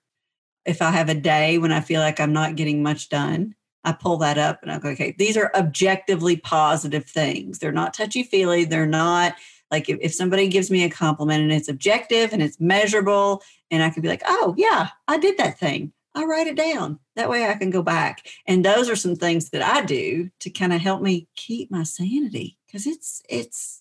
If 0.63 0.83
I 0.83 0.91
have 0.91 1.09
a 1.09 1.15
day 1.15 1.57
when 1.57 1.71
I 1.71 1.81
feel 1.81 2.01
like 2.01 2.19
I'm 2.19 2.33
not 2.33 2.55
getting 2.55 2.83
much 2.83 3.09
done, 3.09 3.55
I 3.83 3.93
pull 3.93 4.17
that 4.17 4.37
up 4.37 4.59
and 4.61 4.71
I 4.71 4.77
go, 4.77 4.89
okay, 4.89 5.15
these 5.17 5.35
are 5.37 5.49
objectively 5.55 6.37
positive 6.37 7.05
things. 7.05 7.57
They're 7.57 7.71
not 7.71 7.95
touchy 7.95 8.21
feely. 8.21 8.63
They're 8.63 8.85
not 8.85 9.33
like 9.71 9.89
if, 9.89 9.97
if 10.01 10.13
somebody 10.13 10.49
gives 10.49 10.69
me 10.69 10.83
a 10.83 10.89
compliment 10.91 11.41
and 11.41 11.51
it's 11.51 11.67
objective 11.67 12.31
and 12.31 12.43
it's 12.43 12.59
measurable, 12.59 13.41
and 13.71 13.81
I 13.81 13.89
can 13.89 14.03
be 14.03 14.07
like, 14.07 14.21
oh, 14.27 14.53
yeah, 14.55 14.89
I 15.07 15.17
did 15.17 15.39
that 15.39 15.57
thing. 15.57 15.93
I 16.13 16.25
write 16.25 16.45
it 16.45 16.57
down. 16.57 16.99
That 17.17 17.29
way 17.29 17.45
I 17.45 17.55
can 17.55 17.69
go 17.69 17.83
back. 17.83 18.27
And 18.45 18.63
those 18.63 18.89
are 18.89 18.95
some 18.95 19.15
things 19.15 19.49
that 19.49 19.61
I 19.61 19.83
do 19.83 20.29
to 20.39 20.49
kind 20.49 20.71
of 20.71 20.79
help 20.79 21.01
me 21.01 21.27
keep 21.35 21.69
my 21.69 21.83
sanity 21.83 22.57
because 22.65 22.87
it's 22.87 23.21
it's 23.27 23.79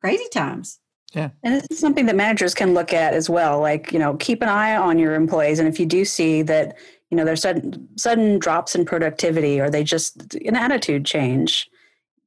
crazy 0.00 0.28
times. 0.32 0.78
Yeah. 1.14 1.30
And 1.42 1.54
this 1.54 1.66
is 1.70 1.78
something 1.78 2.06
that 2.06 2.16
managers 2.16 2.54
can 2.54 2.74
look 2.74 2.92
at 2.92 3.14
as 3.14 3.30
well. 3.30 3.60
Like, 3.60 3.92
you 3.92 3.98
know, 3.98 4.14
keep 4.14 4.42
an 4.42 4.48
eye 4.48 4.76
on 4.76 4.98
your 4.98 5.14
employees. 5.14 5.58
And 5.58 5.68
if 5.68 5.80
you 5.80 5.86
do 5.86 6.04
see 6.04 6.42
that, 6.42 6.76
you 7.10 7.16
know, 7.16 7.24
there's 7.24 7.42
sudden 7.42 7.88
sudden 7.96 8.38
drops 8.38 8.74
in 8.74 8.84
productivity 8.84 9.60
or 9.60 9.70
they 9.70 9.82
just 9.82 10.34
an 10.34 10.56
attitude 10.56 11.04
change, 11.04 11.70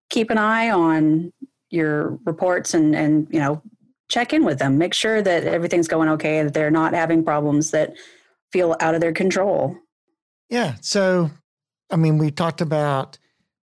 keep 0.10 0.30
an 0.30 0.38
eye 0.38 0.70
on 0.70 1.32
your 1.70 2.17
reports 2.26 2.74
and 2.74 2.96
and 2.96 3.28
you 3.30 3.39
know 3.39 3.62
check 4.10 4.32
in 4.32 4.46
with 4.46 4.60
them 4.60 4.78
make 4.78 4.93
sure 4.93 5.22
that 5.22 5.43
everything's 5.43 5.88
going 5.88 6.08
okay 6.08 6.43
that 6.43 6.54
they're 6.54 6.72
not 6.72 6.93
having 6.93 7.24
problems 7.24 7.72
that 7.72 7.93
feel 8.52 8.76
out 8.80 8.96
of 8.96 9.02
their 9.02 9.12
control 9.12 9.76
yeah 10.49 10.75
so 10.81 11.29
i 11.91 11.95
mean 11.95 12.17
we 12.17 12.31
talked 12.31 12.62
about 12.62 13.17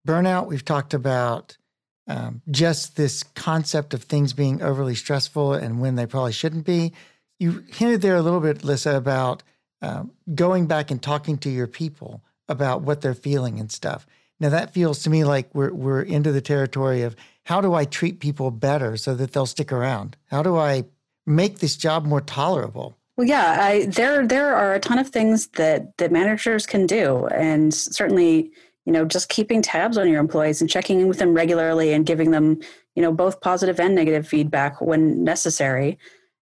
burnout 0.08 0.48
we've 0.48 0.65
talked 0.65 0.93
about 0.93 1.58
um, 2.06 2.41
just 2.52 2.98
this 2.98 3.24
concept 3.24 3.93
of 3.93 4.04
things 4.04 4.34
being 4.34 4.62
overly 4.62 4.96
stressful 4.96 5.54
and 5.54 5.80
when 5.80 5.96
they 5.96 6.06
probably 6.06 6.34
shouldn't 6.34 6.65
be 6.65 6.91
you 7.39 7.63
hinted 7.72 8.02
there 8.02 8.15
a 8.15 8.22
little 8.22 8.41
bit 8.41 8.60
Lysa 8.60 8.96
about 8.96 9.41
um, 9.82 10.12
going 10.36 10.67
back 10.67 10.91
and 10.91 11.02
talking 11.02 11.38
to 11.39 11.50
your 11.50 11.67
people 11.67 12.22
about 12.50 12.82
what 12.82 13.00
they're 13.02 13.13
feeling 13.13 13.58
and 13.60 13.72
stuff 13.72 14.06
now 14.39 14.50
that 14.50 14.74
feels 14.74 15.02
to 15.04 15.10
me 15.10 15.24
like 15.24 15.50
we're, 15.54 15.74
we're 15.74 16.02
into 16.02 16.34
the 16.34 16.41
territory 16.41 17.04
of 17.04 17.15
how 17.46 17.62
do 17.62 17.74
I 17.74 17.86
treat 17.86 18.19
people 18.19 18.52
better 18.52 18.98
so 18.98 19.15
that 19.15 19.34
they'll 19.34 19.46
stick 19.46 19.72
around? 19.72 20.17
How 20.28 20.43
do 20.43 20.58
I 20.58 20.86
make 21.26 21.60
this 21.60 21.76
job 21.76 22.06
more 22.06 22.22
tolerable? 22.22 22.98
Well, 23.17 23.28
yeah, 23.28 23.58
I, 23.62 23.86
there 23.86 24.26
there 24.26 24.56
are 24.56 24.73
a 24.73 24.80
ton 24.80 24.97
of 24.97 25.10
things 25.10 25.47
that 25.49 25.97
that 25.97 26.12
managers 26.12 26.65
can 26.65 26.88
do, 26.88 27.28
and 27.28 27.73
certainly, 27.73 28.52
you 28.86 28.93
know, 28.93 29.06
just 29.06 29.30
keeping 29.30 29.62
tabs 29.62 29.97
on 29.97 30.10
your 30.10 30.19
employees 30.19 30.62
and 30.62 30.69
checking 30.69 30.99
in 31.02 31.08
with 31.08 31.19
them 31.19 31.34
regularly 31.34 31.93
and 31.93 32.06
giving 32.08 32.32
them, 32.32 32.60
you 32.95 33.04
know, 33.04 33.12
both 33.13 33.39
positive 33.41 33.80
and 33.80 33.93
negative 33.95 34.28
feedback 34.28 34.82
when 34.82 35.23
necessary. 35.23 35.97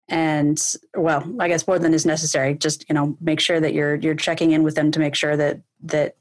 and 0.09 0.59
well 0.95 1.23
i 1.39 1.47
guess 1.47 1.67
more 1.67 1.79
than 1.79 1.93
is 1.93 2.05
necessary 2.05 2.53
just 2.55 2.85
you 2.89 2.95
know 2.95 3.17
make 3.21 3.39
sure 3.39 3.59
that 3.59 3.73
you're 3.73 3.95
you're 3.95 4.15
checking 4.15 4.51
in 4.51 4.63
with 4.63 4.75
them 4.75 4.91
to 4.91 4.99
make 4.99 5.15
sure 5.15 5.35
that 5.37 5.61
that 5.81 6.15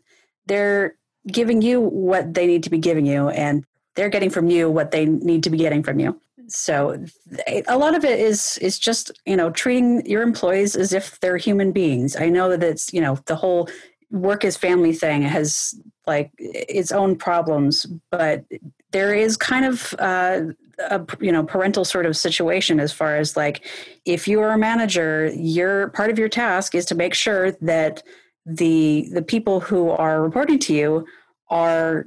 they're 0.47 0.97
giving 1.29 1.63
you 1.63 1.81
what 1.81 2.35
they 2.35 2.47
need 2.47 2.63
to 2.65 2.71
be 2.71 2.79
giving 2.79 3.07
you 3.07 3.29
and 3.31 3.65
they're 3.95 4.09
getting 4.09 4.31
from 4.31 4.49
you 4.49 4.71
what 4.71 4.91
they 4.91 5.05
need 5.07 5.43
to 5.43 5.51
be 5.51 5.59
getting 5.59 5.83
from 5.83 6.01
you 6.01 6.19
so 6.49 7.05
a 7.67 7.77
lot 7.77 7.95
of 7.95 8.05
it 8.05 8.19
is 8.19 8.59
is 8.59 8.79
just 8.79 9.11
you 9.27 9.37
know 9.37 9.51
treating 9.51 10.05
your 10.07 10.23
employees 10.23 10.77
as 10.77 10.93
if 10.93 11.21
they're 11.21 11.37
human 11.37 11.73
beings. 11.73 12.17
I 12.17 12.29
know 12.29 12.51
that 12.51 12.63
it's 12.63 12.93
you 12.93 13.01
know 13.01 13.19
the 13.27 13.37
whole 13.37 13.69
work 14.11 14.45
as 14.45 14.57
family 14.57 14.93
thing 14.93 15.23
has 15.23 15.75
like 16.07 16.31
its 16.39 16.93
own 16.93 17.17
problems 17.17 17.87
but 18.11 18.45
there 18.93 19.13
is 19.13 19.37
kind 19.37 19.65
of 19.65 19.93
uh, 19.99 20.43
a 20.79 21.05
you 21.21 21.33
know 21.33 21.43
parental 21.43 21.85
sort 21.85 22.07
of 22.07 22.17
situation 22.17 22.79
as 22.79 22.93
far 22.93 23.17
as 23.17 23.37
like 23.37 23.65
if 24.05 24.29
you 24.29 24.41
are 24.41 24.51
a 24.51 24.59
manager 24.59 25.33
your 25.35 25.89
part 25.89 26.11
of 26.11 26.19
your 26.19 26.29
task 26.29 26.77
is 26.77 26.85
to 26.85 26.95
make 26.95 27.15
sure 27.15 27.53
that 27.53 28.05
the 28.47 29.09
the 29.13 29.23
people 29.23 29.61
who 29.61 29.91
are 29.91 30.23
reporting 30.23 30.59
to 30.59 30.75
you 30.75 31.07
are 31.49 32.07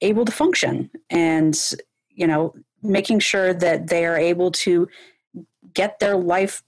able 0.00 0.24
to 0.24 0.32
function. 0.32 0.90
And 1.10 1.58
you 2.10 2.26
know 2.26 2.54
making 2.84 3.18
sure 3.18 3.52
that 3.52 3.88
they 3.88 4.04
are 4.04 4.16
able 4.16 4.50
to 4.50 4.88
get 5.72 5.98
their 5.98 6.16
life 6.16 6.62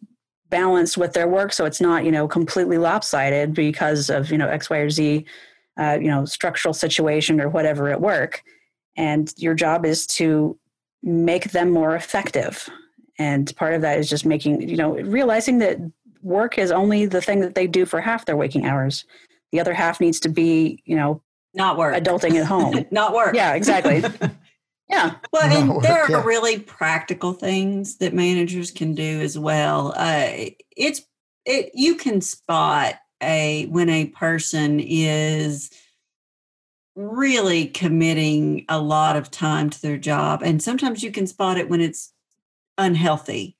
balanced 0.49 0.97
with 0.97 1.13
their 1.13 1.29
work 1.29 1.53
so 1.53 1.65
it's 1.65 1.81
not 1.81 2.05
you 2.05 2.11
know 2.11 2.27
completely 2.27 2.79
lopsided 2.79 3.53
because 3.53 4.09
of 4.09 4.31
you 4.31 4.39
know 4.39 4.49
x 4.49 4.71
y 4.71 4.79
or 4.79 4.89
z 4.91 5.25
uh, 5.79 5.99
you 6.01 6.09
know 6.09 6.25
structural 6.25 6.75
situation 6.75 7.41
or 7.41 7.49
whatever 7.49 7.91
at 7.91 8.01
work. 8.01 8.43
And 8.97 9.33
your 9.37 9.55
job 9.55 9.85
is 9.85 10.07
to 10.09 10.59
make 11.03 11.51
them 11.53 11.71
more 11.71 11.95
effective. 11.95 12.69
And 13.19 13.55
part 13.57 13.75
of 13.75 13.83
that 13.83 13.99
is 13.99 14.09
just 14.09 14.25
making 14.25 14.69
you 14.69 14.77
know 14.77 14.95
realizing 14.95 15.59
that 15.59 15.79
work 16.23 16.59
is 16.59 16.71
only 16.71 17.07
the 17.07 17.21
thing 17.21 17.41
that 17.41 17.55
they 17.55 17.67
do 17.67 17.87
for 17.87 18.01
half 18.01 18.25
their 18.25 18.37
waking 18.37 18.67
hours. 18.67 19.05
The 19.53 19.61
other 19.61 19.75
half 19.75 20.01
needs 20.01 20.21
to 20.21 20.29
be 20.29 20.83
you 20.85 20.97
know 20.97 21.23
not 21.55 21.79
work. 21.79 21.95
adulting 21.95 22.35
at 22.41 22.47
home. 22.47 22.85
Not 22.91 23.15
work. 23.15 23.35
Yeah 23.35 23.55
exactly 23.55 24.03
yeah 24.89 25.17
well 25.33 25.51
and 25.51 25.71
work, 25.71 25.83
there 25.83 26.15
are 26.15 26.27
really 26.27 26.59
practical 26.59 27.33
things 27.33 27.99
that 27.99 28.15
managers 28.15 28.71
can 28.71 28.95
do 28.95 29.21
as 29.21 29.39
well 29.39 29.93
uh, 29.97 30.31
it's 30.77 31.03
it 31.45 31.71
you 31.75 31.97
can 31.97 32.21
spot 32.21 32.95
a 33.23 33.67
when 33.67 33.89
a 33.89 34.07
person 34.07 34.81
is 34.81 35.71
really 36.97 37.67
committing 37.67 38.65
a 38.69 38.81
lot 38.81 39.17
of 39.17 39.31
time 39.31 39.69
to 39.71 39.81
their 39.83 39.99
job. 39.99 40.43
And 40.43 40.63
sometimes 40.63 41.03
you 41.03 41.13
can 41.13 41.27
spot 41.27 41.59
it 41.59 41.69
when 41.69 41.83
it's 41.83 42.13
unhealthy. 42.79 43.56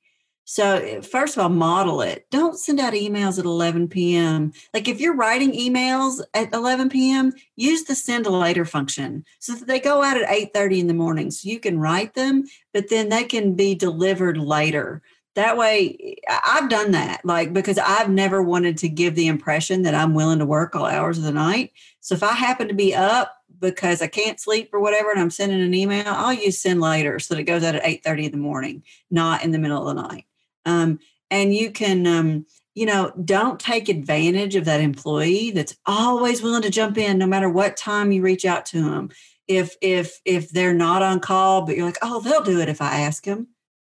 So, 0.49 0.77
eh, 0.77 1.01
first 1.01 1.35
of 1.35 1.43
all, 1.43 1.49
model 1.49 1.99
it. 2.01 2.25
Don't 2.31 2.57
send 2.57 2.79
out 2.79 2.93
emails 2.93 3.37
at 3.37 3.43
11 3.43 3.89
p.m. 3.89 4.53
Like 4.73 4.87
if 4.87 5.01
you're 5.01 5.13
writing 5.13 5.51
emails 5.51 6.21
at 6.33 6.53
11 6.53 6.87
p.m., 6.87 7.33
use 7.57 7.83
the 7.83 7.95
send 7.95 8.25
later 8.25 8.63
function 8.63 9.25
so 9.39 9.55
that 9.55 9.67
they 9.67 9.81
go 9.81 10.03
out 10.03 10.15
at 10.15 10.29
8:30 10.29 10.79
in 10.79 10.87
the 10.87 10.93
morning. 10.93 11.31
So 11.31 11.49
you 11.49 11.59
can 11.59 11.79
write 11.79 12.13
them, 12.13 12.45
but 12.73 12.89
then 12.89 13.09
they 13.09 13.25
can 13.25 13.55
be 13.55 13.75
delivered 13.75 14.37
later. 14.37 15.01
That 15.35 15.57
way, 15.57 16.15
I've 16.29 16.69
done 16.69 16.91
that, 16.91 17.25
like 17.25 17.51
because 17.51 17.77
I've 17.77 18.09
never 18.09 18.41
wanted 18.41 18.77
to 18.77 18.89
give 18.89 19.15
the 19.15 19.27
impression 19.27 19.81
that 19.81 19.95
I'm 19.95 20.13
willing 20.13 20.39
to 20.39 20.45
work 20.45 20.75
all 20.77 20.85
hours 20.85 21.17
of 21.17 21.25
the 21.25 21.33
night. 21.33 21.73
So 21.99 22.15
if 22.15 22.23
I 22.23 22.31
happen 22.31 22.69
to 22.69 22.73
be 22.73 22.95
up 22.95 23.35
because 23.59 24.01
I 24.01 24.07
can't 24.07 24.39
sleep 24.39 24.69
or 24.71 24.79
whatever, 24.79 25.11
and 25.11 25.19
I'm 25.19 25.29
sending 25.29 25.61
an 25.61 25.73
email, 25.73 26.05
I'll 26.07 26.31
use 26.31 26.61
send 26.61 26.79
later 26.79 27.19
so 27.19 27.33
that 27.33 27.41
it 27.41 27.43
goes 27.43 27.65
out 27.65 27.75
at 27.75 27.83
8:30 27.83 28.27
in 28.27 28.31
the 28.31 28.37
morning, 28.37 28.83
not 29.11 29.43
in 29.43 29.51
the 29.51 29.59
middle 29.59 29.85
of 29.85 29.93
the 29.93 30.01
night. 30.01 30.26
Um, 30.67 30.99
and 31.31 31.55
you 31.55 31.71
can, 31.71 32.05
um, 32.05 32.45
you 32.75 32.85
know, 32.85 33.11
don't 33.23 33.59
take 33.59 33.89
advantage 33.89 34.55
of 34.55 34.65
that 34.65 34.81
employee 34.81 35.51
that's 35.51 35.75
always 35.85 36.43
willing 36.43 36.61
to 36.61 36.69
jump 36.69 36.97
in 36.97 37.17
no 37.17 37.25
matter 37.25 37.49
what 37.49 37.75
time 37.75 38.11
you 38.11 38.21
reach 38.21 38.45
out 38.45 38.65
to 38.67 38.83
them. 38.83 39.09
If 39.47 39.75
if 39.81 40.19
if 40.25 40.49
they're 40.49 40.73
not 40.73 41.01
on 41.01 41.21
call, 41.21 41.65
but 41.65 41.75
you're 41.75 41.85
like, 41.85 41.97
oh, 42.01 42.19
they'll 42.19 42.43
do 42.43 42.59
it 42.59 42.69
if 42.69 42.81
I 42.81 42.99
ask 42.99 43.23
them. 43.23 43.47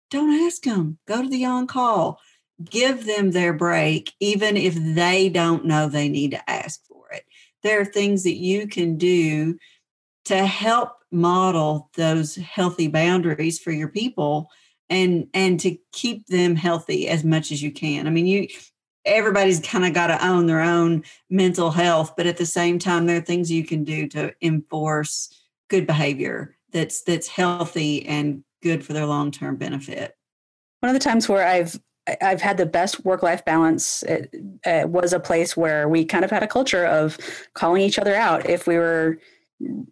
Don't 0.10 0.46
ask 0.46 0.63
them. 0.63 0.98
Go 1.06 1.22
to 1.22 1.30
the 1.30 1.46
on 1.46 1.68
call. 1.68 2.20
Give 2.63 3.06
them 3.06 3.32
their 3.32 3.54
break, 3.54 4.13
even 4.20 4.58
if 4.58 4.76
they 4.76 5.30
don't 5.30 5.65
know 5.65 5.88
they 5.88 6.10
need 6.10 6.32
to 6.32 6.50
ask 6.50 6.82
for 6.88 7.12
it. 7.12 7.26
there 7.62 7.82
are 7.82 7.86
things 7.86 8.24
that 8.24 8.38
you 8.38 8.68
can 8.68 8.98
do 8.98 9.58
to 10.26 10.46
help 10.46 10.94
model 11.12 11.89
those 11.96 12.36
healthy 12.36 12.88
boundaries 12.88 13.60
for 13.60 13.72
your 13.72 13.88
people 13.88 14.50
and 14.89 15.28
and 15.34 15.60
to 15.60 15.78
keep 15.91 16.28
them 16.28 16.56
healthy 16.56 17.08
as 17.08 17.23
much 17.23 17.52
as 17.52 17.62
you 17.62 17.71
can 17.71 18.08
i 18.08 18.10
mean 18.10 18.25
you 18.25 18.47
everybody's 19.06 19.60
kind 19.60 19.86
of 19.86 19.93
got 19.93 20.08
to 20.08 20.25
own 20.25 20.45
their 20.45 20.62
own 20.62 21.04
mental 21.30 21.71
health 21.71 22.13
but 22.17 22.28
at 22.28 22.38
the 22.38 22.45
same 22.45 22.78
time 22.78 23.06
there 23.06 23.17
are 23.17 23.21
things 23.21 23.52
you 23.52 23.63
can 23.63 23.84
do 23.84 24.08
to 24.08 24.34
enforce 24.41 25.34
good 25.69 25.88
behavior 25.88 26.56
that's 26.71 27.02
that's 27.02 27.28
healthy 27.28 28.06
and 28.06 28.43
good 28.62 28.84
for 28.86 28.93
their 28.93 29.06
long-term 29.06 29.56
benefit 29.56 30.15
one 30.82 30.89
of 30.89 30.93
the 30.93 31.04
times 31.04 31.30
where 31.30 31.47
i've 31.47 31.80
I've 32.21 32.41
had 32.41 32.58
the 32.58 32.65
best 32.65 33.06
work 33.06 33.23
life 33.23 33.43
balance. 33.45 34.04
It, 34.04 34.34
it, 34.65 34.89
was 34.89 35.13
a 35.13 35.19
place 35.19 35.56
where 35.56 35.88
we 35.88 36.06
kind 36.06 36.25
of 36.25 36.32
had 36.32 36.43
a 36.43 36.47
culture 36.47 36.86
of 36.86 37.17
calling 37.54 37.82
each 37.82 37.99
other 37.99 38.15
out 38.15 38.49
if 38.49 38.65
we 38.65 38.78
were 38.78 39.19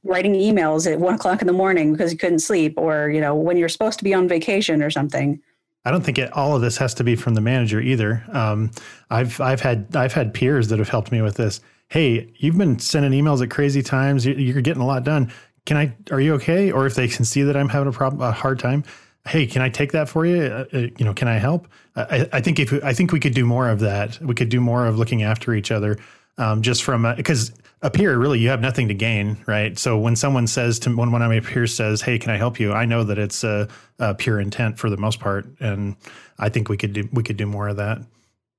writing 0.03 0.33
emails 0.33 0.91
at 0.91 0.99
one 0.99 1.15
o'clock 1.15 1.41
in 1.41 1.47
the 1.47 1.53
morning 1.53 1.91
because 1.91 2.11
you 2.11 2.17
couldn't 2.17 2.39
sleep, 2.39 2.75
or 2.77 3.09
you 3.09 3.21
know 3.21 3.35
when 3.35 3.57
you're 3.57 3.69
supposed 3.69 3.97
to 3.99 4.03
be 4.03 4.13
on 4.13 4.27
vacation 4.27 4.81
or 4.81 4.89
something. 4.89 5.41
I 5.85 5.91
don't 5.91 6.03
think 6.03 6.17
it, 6.17 6.31
all 6.33 6.55
of 6.55 6.61
this 6.61 6.75
has 6.77 6.93
to 6.95 7.03
be 7.03 7.15
from 7.15 7.33
the 7.33 7.41
manager 7.41 7.79
either. 7.79 8.23
Um, 8.33 8.71
I've 9.09 9.39
I've 9.39 9.61
had 9.61 9.95
I've 9.95 10.13
had 10.13 10.33
peers 10.33 10.67
that 10.69 10.79
have 10.79 10.89
helped 10.89 11.11
me 11.11 11.21
with 11.21 11.35
this. 11.35 11.61
Hey, 11.89 12.33
you've 12.35 12.57
been 12.57 12.79
sending 12.79 13.11
emails 13.11 13.41
at 13.41 13.49
crazy 13.49 13.81
times. 13.81 14.25
You're 14.25 14.61
getting 14.61 14.81
a 14.81 14.85
lot 14.85 15.03
done. 15.03 15.31
Can 15.65 15.77
I? 15.77 15.95
Are 16.11 16.19
you 16.19 16.33
okay? 16.35 16.71
Or 16.71 16.85
if 16.85 16.95
they 16.95 17.07
can 17.07 17.23
see 17.25 17.43
that 17.43 17.55
I'm 17.55 17.69
having 17.69 17.87
a 17.87 17.91
problem, 17.91 18.21
a 18.21 18.31
hard 18.31 18.59
time, 18.59 18.83
hey, 19.27 19.45
can 19.45 19.61
I 19.61 19.69
take 19.69 19.91
that 19.91 20.09
for 20.09 20.25
you? 20.25 20.43
Uh, 20.43 20.65
uh, 20.73 20.77
you 20.97 21.05
know, 21.05 21.13
can 21.13 21.27
I 21.27 21.37
help? 21.37 21.67
I, 21.95 22.27
I, 22.33 22.41
think 22.41 22.59
if 22.59 22.73
I 22.83 22.93
think 22.93 23.11
we 23.11 23.19
could 23.19 23.33
do 23.33 23.45
more 23.45 23.69
of 23.69 23.79
that. 23.79 24.19
We 24.21 24.35
could 24.35 24.49
do 24.49 24.61
more 24.61 24.85
of 24.85 24.97
looking 24.97 25.23
after 25.23 25.53
each 25.53 25.71
other, 25.71 25.97
um, 26.37 26.61
just 26.61 26.83
from 26.83 27.15
because 27.15 27.51
up 27.81 27.95
here, 27.95 28.17
really, 28.17 28.39
you 28.39 28.49
have 28.49 28.61
nothing 28.61 28.87
to 28.87 28.93
gain, 28.93 29.37
right? 29.45 29.77
So 29.77 29.97
when 29.97 30.15
someone 30.15 30.47
says 30.47 30.79
to 30.79 30.95
when 30.95 31.11
one 31.11 31.21
of 31.21 31.29
my 31.29 31.39
peers 31.39 31.75
says, 31.75 32.01
"Hey, 32.01 32.17
can 32.17 32.31
I 32.31 32.37
help 32.37 32.59
you?" 32.59 32.73
I 32.73 32.85
know 32.85 33.03
that 33.03 33.19
it's 33.19 33.43
a, 33.43 33.67
a 33.99 34.15
pure 34.15 34.39
intent 34.39 34.79
for 34.79 34.89
the 34.89 34.97
most 34.97 35.19
part, 35.19 35.47
and 35.59 35.95
I 36.39 36.49
think 36.49 36.69
we 36.69 36.77
could 36.77 36.93
do 36.93 37.07
we 37.11 37.23
could 37.23 37.37
do 37.37 37.45
more 37.45 37.67
of 37.67 37.77
that. 37.77 37.99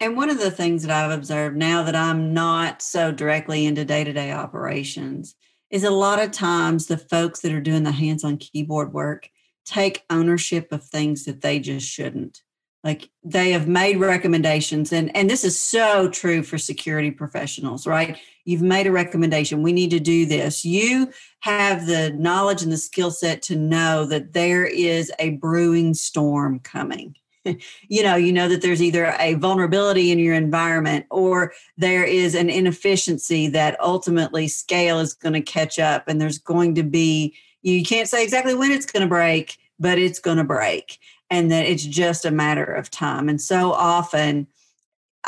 And 0.00 0.16
one 0.16 0.31
of 0.31 0.38
the 0.38 0.52
things 0.52 0.83
that 0.85 0.92
I've 0.92 1.16
observed 1.16 1.57
now 1.57 1.83
that 1.83 1.96
I'm 1.96 2.33
not 2.33 2.81
so 2.81 3.11
directly 3.11 3.66
into 3.66 3.85
day 3.85 4.04
to 4.04 4.12
day 4.12 4.31
operations 4.31 5.35
is 5.70 5.83
a 5.83 5.90
lot 5.90 6.22
of 6.22 6.31
times 6.31 6.87
the 6.87 6.96
folks 6.96 7.40
that 7.40 7.52
are 7.52 7.61
doing 7.61 7.83
the 7.83 7.92
hands 7.92 8.22
on 8.22 8.37
keyboard 8.37 8.92
work 8.92 9.28
take 9.64 10.04
ownership 10.09 10.72
of 10.72 10.85
things 10.85 11.24
that 11.24 11.40
they 11.40 11.59
just 11.59 11.87
shouldn't 11.87 12.42
like 12.85 13.11
they 13.24 13.50
have 13.50 13.68
made 13.68 13.98
recommendations 13.98 14.92
and 14.92 15.14
and 15.14 15.28
this 15.28 15.44
is 15.44 15.59
so 15.59 16.09
true 16.09 16.42
for 16.42 16.57
security 16.57 17.11
professionals 17.11 17.87
right 17.87 18.18
you've 18.49 18.63
made 18.63 18.87
a 18.87 18.93
recommendation 18.93 19.63
we 19.63 19.73
need 19.73 19.91
to 19.91 20.01
do 20.01 20.27
this 20.27 20.65
you 20.65 21.11
have 21.41 21.87
the 21.87 22.11
knowledge 22.13 22.63
and 22.63 22.73
the 22.73 22.77
skill 22.77 23.11
set 23.11 23.43
to 23.43 23.57
know 23.57 24.05
that 24.05 24.33
there 24.33 24.67
is 24.67 25.13
a 25.19 25.31
brewing 25.31 25.95
storm 25.95 26.59
coming 26.61 27.15
you 27.89 28.03
know 28.03 28.17
you 28.17 28.33
know 28.33 28.49
that 28.49 28.63
there's 28.63 28.83
either 28.83 29.15
a 29.19 29.35
vulnerability 29.35 30.11
in 30.11 30.19
your 30.19 30.35
environment 30.35 31.07
or 31.11 31.53
there 31.77 32.05
is 32.05 32.35
an 32.35 32.51
inefficiency 32.51 33.49
that 33.49 33.79
ultimately 33.81 34.49
scale 34.49 34.99
is 34.99 35.15
going 35.15 35.33
to 35.33 35.41
catch 35.41 35.79
up 35.79 36.09
and 36.09 36.21
there's 36.21 36.39
going 36.39 36.75
to 36.75 36.83
be 36.83 37.35
you 37.63 37.83
can't 37.85 38.09
say 38.09 38.23
exactly 38.23 38.55
when 38.55 38.73
it's 38.73 38.87
going 38.87 39.03
to 39.03 39.09
break, 39.09 39.59
but 39.79 39.99
it's 39.99 40.19
going 40.19 40.37
to 40.37 40.45
break. 40.45 40.99
And 41.31 41.51
that 41.51 41.67
it's 41.67 41.85
just 41.85 42.25
a 42.25 42.31
matter 42.31 42.65
of 42.65 42.91
time. 42.91 43.29
And 43.29 43.41
so 43.41 43.73
often, 43.73 44.47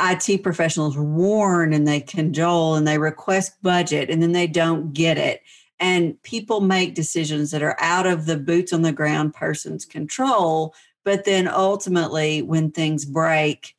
IT 0.01 0.43
professionals 0.43 0.97
warn 0.97 1.73
and 1.73 1.87
they 1.87 2.01
cajole 2.01 2.75
and 2.75 2.87
they 2.87 2.99
request 2.99 3.63
budget 3.63 4.11
and 4.11 4.23
then 4.23 4.33
they 4.33 4.47
don't 4.47 4.93
get 4.93 5.19
it. 5.19 5.43
And 5.79 6.21
people 6.23 6.61
make 6.61 6.95
decisions 6.95 7.51
that 7.51 7.63
are 7.63 7.77
out 7.81 8.07
of 8.07 8.27
the 8.27 8.37
boots 8.37 8.73
on 8.73 8.83
the 8.83 8.93
ground 8.93 9.35
person's 9.35 9.85
control. 9.85 10.75
But 11.05 11.25
then 11.25 11.49
ultimately, 11.49 12.43
when 12.43 12.71
things 12.71 13.05
break, 13.05 13.77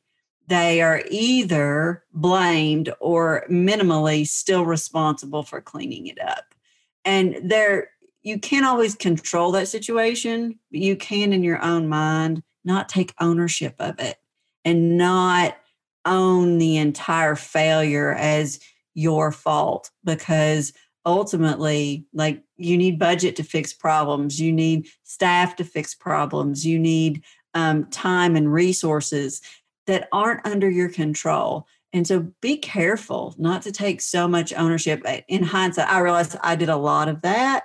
they 0.48 0.82
are 0.82 1.02
either 1.10 2.04
blamed 2.12 2.92
or 3.00 3.44
minimally 3.48 4.26
still 4.26 4.66
responsible 4.66 5.44
for 5.44 5.60
cleaning 5.60 6.08
it 6.08 6.20
up. 6.20 6.54
And 7.04 7.38
there, 7.42 7.90
you 8.22 8.38
can't 8.38 8.66
always 8.66 8.94
control 8.94 9.52
that 9.52 9.68
situation, 9.68 10.58
but 10.70 10.80
you 10.80 10.96
can 10.96 11.32
in 11.32 11.44
your 11.44 11.62
own 11.62 11.88
mind 11.88 12.42
not 12.64 12.88
take 12.88 13.14
ownership 13.20 13.74
of 13.78 13.98
it 13.98 14.18
and 14.64 14.96
not 14.96 15.56
own 16.04 16.58
the 16.58 16.76
entire 16.76 17.34
failure 17.36 18.12
as 18.14 18.60
your 18.94 19.32
fault 19.32 19.90
because 20.04 20.72
ultimately 21.04 22.06
like 22.12 22.42
you 22.56 22.76
need 22.76 22.98
budget 22.98 23.34
to 23.34 23.42
fix 23.42 23.72
problems 23.72 24.40
you 24.40 24.52
need 24.52 24.86
staff 25.02 25.56
to 25.56 25.64
fix 25.64 25.94
problems 25.94 26.64
you 26.64 26.78
need 26.78 27.22
um, 27.54 27.86
time 27.90 28.36
and 28.36 28.52
resources 28.52 29.40
that 29.86 30.08
aren't 30.12 30.46
under 30.46 30.70
your 30.70 30.88
control. 30.88 31.66
And 31.92 32.06
so 32.06 32.32
be 32.40 32.56
careful 32.56 33.34
not 33.38 33.62
to 33.62 33.72
take 33.72 34.00
so 34.00 34.26
much 34.26 34.52
ownership. 34.54 35.04
In 35.28 35.42
hindsight, 35.42 35.88
I 35.88 36.00
realized 36.00 36.36
I 36.42 36.56
did 36.56 36.68
a 36.68 36.76
lot 36.76 37.08
of 37.08 37.22
that 37.22 37.64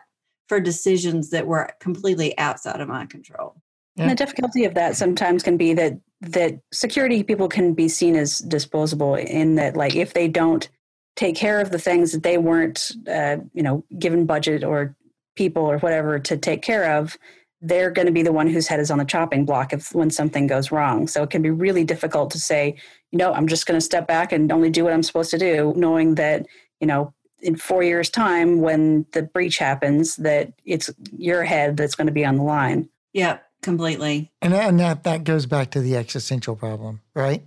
for 0.50 0.60
decisions 0.60 1.30
that 1.30 1.48
were 1.48 1.70
completely 1.80 2.38
outside 2.38 2.82
of 2.82 2.88
my 2.88 3.06
control. 3.06 3.56
Yeah. 3.98 4.04
And 4.04 4.12
the 4.12 4.16
difficulty 4.16 4.64
of 4.66 4.76
that 4.76 4.96
sometimes 4.96 5.42
can 5.42 5.58
be 5.58 5.74
that 5.74 6.00
that 6.22 6.60
security 6.72 7.24
people 7.24 7.48
can 7.48 7.74
be 7.74 7.90
seen 7.90 8.16
as 8.16 8.40
disposable 8.40 9.16
in 9.16 9.56
that 9.56 9.76
like 9.76 9.96
if 9.96 10.14
they 10.14 10.28
don't 10.28 10.70
take 11.16 11.36
care 11.36 11.60
of 11.60 11.72
the 11.72 11.80
things 11.80 12.12
that 12.12 12.24
they 12.24 12.38
weren't 12.38 12.92
uh, 13.12 13.38
you 13.54 13.64
know 13.64 13.84
given 13.98 14.26
budget 14.26 14.64
or 14.64 14.96
people 15.36 15.64
or 15.64 15.80
whatever 15.80 16.20
to 16.20 16.38
take 16.38 16.62
care 16.62 16.98
of 16.98 17.18
they're 17.62 17.90
going 17.90 18.06
to 18.06 18.12
be 18.12 18.22
the 18.22 18.32
one 18.32 18.48
whose 18.48 18.68
head 18.68 18.80
is 18.80 18.92
on 18.92 19.00
the 19.00 19.06
chopping 19.06 19.44
block 19.44 19.74
if 19.74 19.94
when 19.96 20.12
something 20.12 20.46
goes 20.46 20.72
wrong. 20.72 21.08
So 21.08 21.24
it 21.24 21.32
can 21.32 21.42
be 21.42 21.50
really 21.50 21.84
difficult 21.84 22.30
to 22.32 22.40
say 22.40 22.76
you 23.12 23.18
know 23.18 23.34
i'm 23.34 23.48
just 23.48 23.66
going 23.66 23.78
to 23.78 23.86
step 23.86 24.08
back 24.08 24.32
and 24.32 24.52
only 24.52 24.70
do 24.70 24.84
what 24.84 24.94
i'm 24.94 25.04
supposed 25.04 25.32
to 25.32 25.40
do 25.40 25.74
knowing 25.76 26.16
that 26.16 26.46
you 26.80 26.88
know 26.88 27.14
in 27.42 27.56
four 27.56 27.84
years 27.84 28.10
time 28.10 28.62
when 28.62 29.06
the 29.14 29.24
breach 29.24 29.58
happens 29.60 30.16
that 30.18 30.52
it's 30.66 30.90
your 31.16 31.44
head 31.44 31.78
that's 31.78 31.96
going 31.96 32.08
to 32.08 32.14
be 32.14 32.26
on 32.26 32.38
the 32.38 32.44
line. 32.44 32.90
Yeah 33.14 33.38
completely. 33.62 34.32
And, 34.42 34.54
and 34.54 34.80
that 34.80 35.04
that 35.04 35.24
goes 35.24 35.46
back 35.46 35.72
to 35.72 35.82
the 35.82 35.96
existential 35.96 36.56
problem 36.56 37.02
right? 37.14 37.44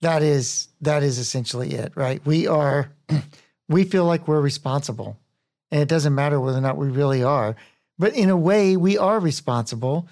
That 0.00 0.22
is 0.22 0.68
that 0.80 1.02
is 1.02 1.18
essentially 1.18 1.72
it 1.72 1.92
right? 1.94 2.24
We 2.24 2.46
are 2.46 2.90
we 3.68 3.84
feel 3.84 4.04
like 4.04 4.28
we're 4.28 4.40
responsible 4.40 5.18
and 5.70 5.80
it 5.80 5.88
doesn't 5.88 6.14
matter 6.14 6.40
whether 6.40 6.58
or 6.58 6.62
not 6.62 6.76
we 6.76 6.88
really 6.88 7.22
are. 7.22 7.56
But 7.98 8.14
in 8.14 8.30
a 8.30 8.36
way 8.36 8.76
we 8.76 8.98
are 8.98 9.20
responsible 9.20 10.08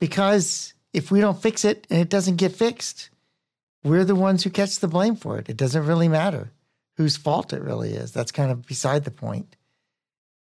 because 0.00 0.74
if 0.92 1.10
we 1.10 1.20
don't 1.20 1.40
fix 1.40 1.64
it 1.64 1.86
and 1.90 2.00
it 2.00 2.08
doesn't 2.08 2.36
get 2.36 2.52
fixed 2.52 3.10
we're 3.84 4.04
the 4.04 4.14
ones 4.16 4.42
who 4.42 4.50
catch 4.50 4.80
the 4.80 4.88
blame 4.88 5.14
for 5.14 5.38
it. 5.38 5.48
It 5.48 5.56
doesn't 5.56 5.86
really 5.86 6.08
matter 6.08 6.50
whose 6.96 7.16
fault 7.16 7.52
it 7.52 7.62
really 7.62 7.92
is. 7.92 8.10
That's 8.10 8.32
kind 8.32 8.50
of 8.50 8.66
beside 8.66 9.04
the 9.04 9.12
point. 9.12 9.56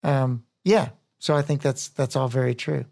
Um, 0.02 0.44
yeah. 0.64 0.90
So 1.18 1.36
i 1.36 1.42
think 1.42 1.60
that's 1.60 1.88
that's 1.88 2.16
all 2.16 2.28
very 2.28 2.54
true 2.54 2.86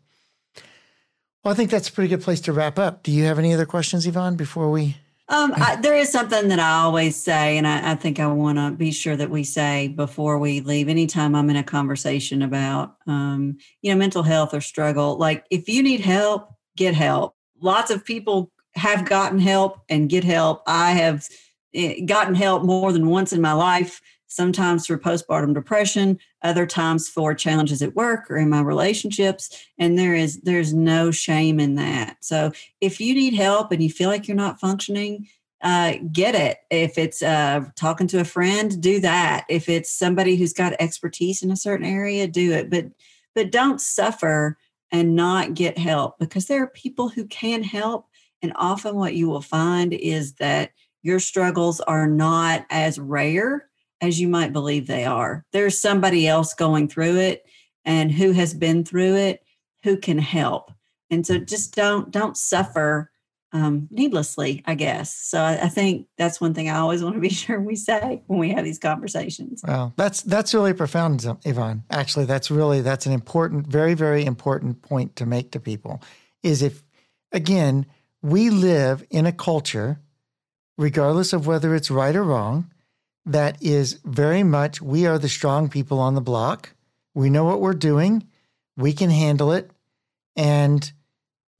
well 1.48 1.54
i 1.54 1.56
think 1.56 1.70
that's 1.70 1.88
a 1.88 1.92
pretty 1.92 2.08
good 2.08 2.20
place 2.20 2.42
to 2.42 2.52
wrap 2.52 2.78
up 2.78 3.02
do 3.02 3.10
you 3.10 3.24
have 3.24 3.38
any 3.38 3.54
other 3.54 3.64
questions 3.64 4.06
Eyvonne 4.06 4.36
before 4.36 4.70
we 4.70 4.96
um, 5.30 5.52
I, 5.56 5.76
there 5.76 5.96
is 5.96 6.10
something 6.10 6.48
that 6.48 6.58
I 6.58 6.78
always 6.78 7.14
say, 7.14 7.58
and 7.58 7.66
I, 7.66 7.92
I 7.92 7.94
think 7.96 8.18
I 8.18 8.26
want 8.28 8.56
to 8.56 8.70
be 8.70 8.90
sure 8.90 9.14
that 9.14 9.28
we 9.28 9.44
say 9.44 9.88
before 9.88 10.38
we 10.38 10.62
leave. 10.62 10.88
Anytime 10.88 11.34
I'm 11.34 11.50
in 11.50 11.56
a 11.56 11.62
conversation 11.62 12.40
about, 12.40 12.96
um, 13.06 13.58
you 13.82 13.92
know, 13.92 13.98
mental 13.98 14.22
health 14.22 14.54
or 14.54 14.62
struggle, 14.62 15.18
like 15.18 15.44
if 15.50 15.68
you 15.68 15.82
need 15.82 16.00
help, 16.00 16.54
get 16.78 16.94
help. 16.94 17.34
Lots 17.60 17.90
of 17.90 18.06
people 18.06 18.50
have 18.74 19.04
gotten 19.04 19.38
help 19.38 19.82
and 19.90 20.08
get 20.08 20.24
help. 20.24 20.62
I 20.66 20.92
have 20.92 21.28
eh, 21.74 22.06
gotten 22.06 22.34
help 22.34 22.62
more 22.62 22.90
than 22.90 23.06
once 23.06 23.34
in 23.34 23.42
my 23.42 23.52
life 23.52 24.00
sometimes 24.28 24.86
for 24.86 24.98
postpartum 24.98 25.54
depression 25.54 26.18
other 26.42 26.66
times 26.66 27.08
for 27.08 27.34
challenges 27.34 27.82
at 27.82 27.96
work 27.96 28.30
or 28.30 28.36
in 28.36 28.48
my 28.48 28.60
relationships 28.60 29.66
and 29.78 29.98
there 29.98 30.14
is 30.14 30.40
there's 30.42 30.72
no 30.72 31.10
shame 31.10 31.58
in 31.58 31.74
that. 31.74 32.16
So 32.20 32.52
if 32.80 33.00
you 33.00 33.14
need 33.14 33.34
help 33.34 33.72
and 33.72 33.82
you 33.82 33.90
feel 33.90 34.08
like 34.08 34.28
you're 34.28 34.36
not 34.36 34.60
functioning 34.60 35.26
uh, 35.60 35.94
get 36.12 36.36
it. 36.36 36.58
If 36.70 36.98
it's 36.98 37.20
uh, 37.20 37.64
talking 37.74 38.06
to 38.08 38.20
a 38.20 38.24
friend 38.24 38.80
do 38.80 39.00
that. 39.00 39.44
If 39.48 39.68
it's 39.68 39.90
somebody 39.90 40.36
who's 40.36 40.52
got 40.52 40.74
expertise 40.78 41.42
in 41.42 41.50
a 41.50 41.56
certain 41.56 41.86
area 41.86 42.28
do 42.28 42.52
it. 42.52 42.70
But 42.70 42.86
but 43.34 43.50
don't 43.50 43.80
suffer 43.80 44.56
and 44.90 45.14
not 45.14 45.54
get 45.54 45.78
help 45.78 46.18
because 46.18 46.46
there 46.46 46.62
are 46.62 46.68
people 46.68 47.08
who 47.08 47.26
can 47.26 47.62
help 47.62 48.06
and 48.42 48.52
often 48.56 48.96
what 48.96 49.14
you 49.14 49.28
will 49.28 49.42
find 49.42 49.92
is 49.92 50.34
that 50.34 50.72
your 51.02 51.20
struggles 51.20 51.80
are 51.80 52.06
not 52.06 52.66
as 52.70 52.98
rare 52.98 53.67
as 54.00 54.20
you 54.20 54.28
might 54.28 54.52
believe 54.52 54.86
they 54.86 55.04
are. 55.04 55.44
There's 55.52 55.80
somebody 55.80 56.28
else 56.28 56.54
going 56.54 56.88
through 56.88 57.16
it 57.16 57.44
and 57.84 58.12
who 58.12 58.32
has 58.32 58.54
been 58.54 58.84
through 58.84 59.16
it 59.16 59.42
who 59.82 59.96
can 59.96 60.18
help. 60.18 60.70
And 61.10 61.26
so 61.26 61.38
just 61.38 61.74
don't 61.74 62.10
don't 62.10 62.36
suffer 62.36 63.10
um, 63.52 63.88
needlessly, 63.90 64.62
I 64.66 64.74
guess. 64.74 65.14
So 65.14 65.40
I, 65.40 65.64
I, 65.64 65.68
think 65.68 66.06
that's 66.18 66.38
one 66.38 66.52
thing 66.52 66.68
I 66.68 66.76
always 66.76 67.02
want 67.04 67.14
to 67.14 67.20
be 67.20 67.30
sure 67.30 67.58
we 67.58 67.76
say 67.76 68.22
when 68.26 68.38
we 68.38 68.50
have 68.50 68.64
these 68.64 68.78
conversations. 68.78 69.62
Well, 69.66 69.94
that's 69.96 70.22
that's 70.22 70.52
really 70.52 70.74
profound, 70.74 71.20
Eyvonne. 71.20 71.82
Actually, 71.90 72.26
that's 72.26 72.50
really 72.50 72.82
that's 72.82 73.06
an 73.06 73.12
important, 73.12 73.66
very 73.66 73.94
very 73.94 74.24
important 74.24 74.82
point 74.82 75.16
to 75.16 75.26
make 75.26 75.52
to 75.52 75.60
people. 75.60 76.02
Is 76.42 76.62
if 76.62 76.82
again 77.32 77.86
we 78.20 78.50
live 78.50 79.06
in 79.10 79.24
a 79.24 79.32
culture, 79.32 80.00
regardless 80.76 81.32
of 81.32 81.46
whether 81.46 81.74
it's 81.74 81.90
right 81.90 82.14
or 82.14 82.24
wrong, 82.24 82.70
that 83.28 83.62
is 83.62 84.00
very 84.04 84.42
much 84.42 84.80
we 84.80 85.06
are 85.06 85.18
the 85.18 85.28
strong 85.28 85.68
people 85.68 85.98
on 85.98 86.14
the 86.14 86.20
block. 86.20 86.74
We 87.14 87.30
know 87.30 87.44
what 87.44 87.60
we're 87.60 87.74
doing, 87.74 88.26
we 88.76 88.92
can 88.92 89.10
handle 89.10 89.52
it, 89.52 89.70
and 90.36 90.90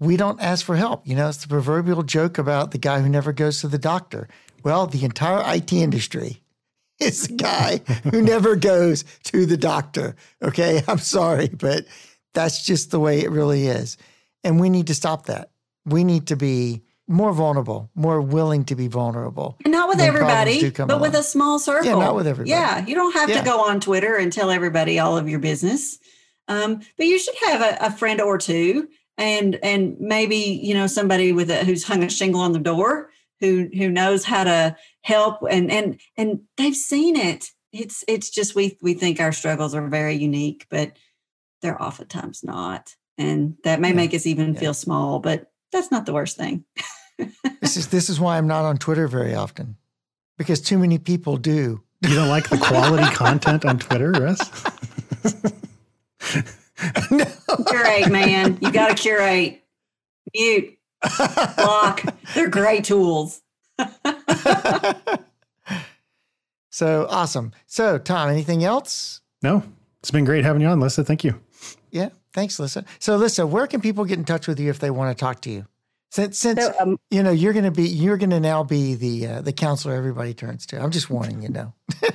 we 0.01 0.17
don't 0.17 0.41
ask 0.41 0.65
for 0.65 0.77
help. 0.77 1.07
You 1.07 1.17
know, 1.17 1.29
it's 1.29 1.39
the 1.39 1.49
proverbial 1.49 2.03
joke 2.03 2.39
about 2.39 2.71
the 2.71 2.79
guy 2.79 3.01
who 3.01 3.09
never 3.09 3.33
goes 3.33 3.61
to 3.61 3.69
the 3.69 3.79
doctor. 3.79 4.29
Well, 4.63 4.87
the 4.87 5.05
entire 5.05 5.43
IT 5.57 5.73
industry 5.73 6.43
is 7.01 7.27
the 7.27 7.35
guy 7.35 7.79
who 8.11 8.23
never 8.23 8.57
goes 8.57 9.05
to 9.25 9.47
the 9.47 9.57
doctor. 9.57 10.17
Okay, 10.43 10.83
I'm 10.89 10.99
sorry, 10.99 11.49
but 11.49 11.87
that's 12.35 12.65
just 12.65 12.91
the 12.91 13.01
way 13.01 13.21
it 13.21 13.31
really 13.31 13.67
is. 13.67 13.97
And 14.45 14.61
we 14.61 14.71
need 14.71 14.87
to 14.87 14.95
stop 14.95 15.27
that. 15.27 15.51
We 15.85 16.05
need 16.05 16.29
to 16.29 16.37
be 16.37 16.83
more 17.09 17.33
vulnerable, 17.33 17.91
more 17.95 18.21
willing 18.21 18.65
to 18.67 18.77
be 18.77 18.87
vulnerable. 18.87 19.57
And 19.65 19.73
not 19.73 19.89
with 19.89 19.99
everybody, 19.99 20.71
but 20.71 20.91
along. 20.91 21.01
with 21.01 21.15
a 21.15 21.23
small 21.23 21.59
circle. 21.59 21.87
Yeah, 21.87 21.95
not 21.95 22.15
with 22.15 22.27
everybody. 22.27 22.51
Yeah, 22.51 22.85
you 22.85 22.95
don't 22.95 23.15
have 23.15 23.31
yeah. 23.31 23.39
to 23.39 23.45
go 23.45 23.63
on 23.67 23.81
Twitter 23.81 24.17
and 24.17 24.33
tell 24.33 24.51
everybody 24.51 24.99
all 24.99 25.17
of 25.17 25.29
your 25.29 25.39
business. 25.39 25.99
Um, 26.49 26.81
but 26.97 27.07
you 27.07 27.19
should 27.19 27.35
have 27.47 27.63
a, 27.63 27.87
a, 27.87 27.91
friend 27.91 28.21
or 28.21 28.39
two, 28.39 28.89
and 29.17 29.59
and 29.63 29.97
maybe 29.99 30.37
you 30.37 30.75
know 30.75 30.87
somebody 30.87 31.33
with 31.33 31.51
a, 31.51 31.65
who's 31.65 31.85
hung 31.85 32.05
a 32.05 32.11
shingle 32.11 32.41
on 32.41 32.53
the 32.53 32.59
door 32.59 33.11
who 33.41 33.69
who 33.77 33.91
knows 33.91 34.25
how 34.25 34.45
to 34.45 34.77
help, 35.03 35.39
and 35.51 35.71
and 35.71 36.01
and 36.17 36.41
they've 36.57 36.77
seen 36.77 37.17
it. 37.17 37.51
It's 37.73 38.05
it's 38.09 38.31
just 38.31 38.55
we 38.55 38.79
we 38.83 38.95
think 38.95 39.21
our 39.21 39.33
struggles 39.33 39.75
are 39.75 39.87
very 39.89 40.15
unique, 40.15 40.67
but 40.71 40.93
they're 41.63 41.83
oftentimes 41.83 42.43
not, 42.45 42.95
and 43.17 43.57
that 43.65 43.81
may 43.81 43.89
yeah. 43.89 43.95
make 43.95 44.15
us 44.15 44.27
even 44.27 44.55
yeah. 44.55 44.61
feel 44.61 44.75
small. 44.75 45.21
But 45.21 45.51
that's 45.73 45.91
not 45.91 46.07
the 46.07 46.15
worst 46.15 46.37
thing. 46.37 46.65
this 47.61 47.77
is 47.77 47.89
this 47.89 48.09
is 48.09 48.21
why 48.21 48.39
I'm 48.39 48.47
not 48.47 48.65
on 48.65 48.79
Twitter 48.79 49.09
very 49.09 49.35
often 49.35 49.77
because 50.37 50.61
too 50.61 50.79
many 50.79 50.99
people 50.99 51.37
do. 51.37 51.83
You 52.01 52.15
don't 52.15 52.29
like 52.29 52.49
the 52.49 52.59
quality 52.59 53.05
content 53.15 53.65
on 53.65 53.79
Twitter, 53.79 54.13
Russ? 54.13 54.39
no. 57.11 57.25
Curate, 57.67 58.11
man. 58.11 58.57
You 58.61 58.71
got 58.71 58.89
to 58.89 58.95
curate. 58.95 59.65
Mute, 60.35 60.79
block. 61.57 62.05
They're 62.35 62.49
great 62.49 62.85
tools. 62.85 63.43
so 66.71 67.07
awesome. 67.11 67.53
So, 67.67 67.99
Tom, 67.99 68.29
anything 68.29 68.63
else? 68.65 69.21
No, 69.43 69.63
it's 70.01 70.11
been 70.11 70.25
great 70.25 70.45
having 70.45 70.63
you 70.63 70.69
on, 70.69 70.81
Lysa. 70.81 71.05
Thank 71.07 71.25
you. 71.25 71.41
Yeah, 71.91 72.11
thanks, 72.35 72.59
Lysa. 72.59 72.85
So, 72.99 73.19
Lysa, 73.19 73.49
where 73.49 73.67
can 73.67 73.81
people 73.81 74.05
get 74.05 74.19
in 74.19 74.25
touch 74.25 74.47
with 74.47 74.61
you 74.61 74.71
if 74.71 74.79
they 74.79 74.91
want 74.91 75.17
to 75.17 75.21
talk 75.21 75.41
to 75.43 75.51
you? 75.51 75.67
Since, 76.11 76.39
since 76.39 76.65
so, 76.65 76.75
um, 76.81 76.99
you 77.11 77.23
know 77.23 77.31
you're 77.31 77.53
going 77.53 77.67
to 77.67 77.71
be 77.71 77.87
you're 77.87 78.17
going 78.17 78.31
to 78.31 78.41
now 78.41 78.65
be 78.65 78.95
the 78.95 79.27
uh, 79.27 79.41
the 79.43 79.53
counselor 79.53 79.95
everybody 79.95 80.33
turns 80.33 80.65
to. 80.67 80.81
I'm 80.81 80.91
just 80.91 81.11
warning 81.11 81.43
you 81.43 81.51
now. 81.51 81.75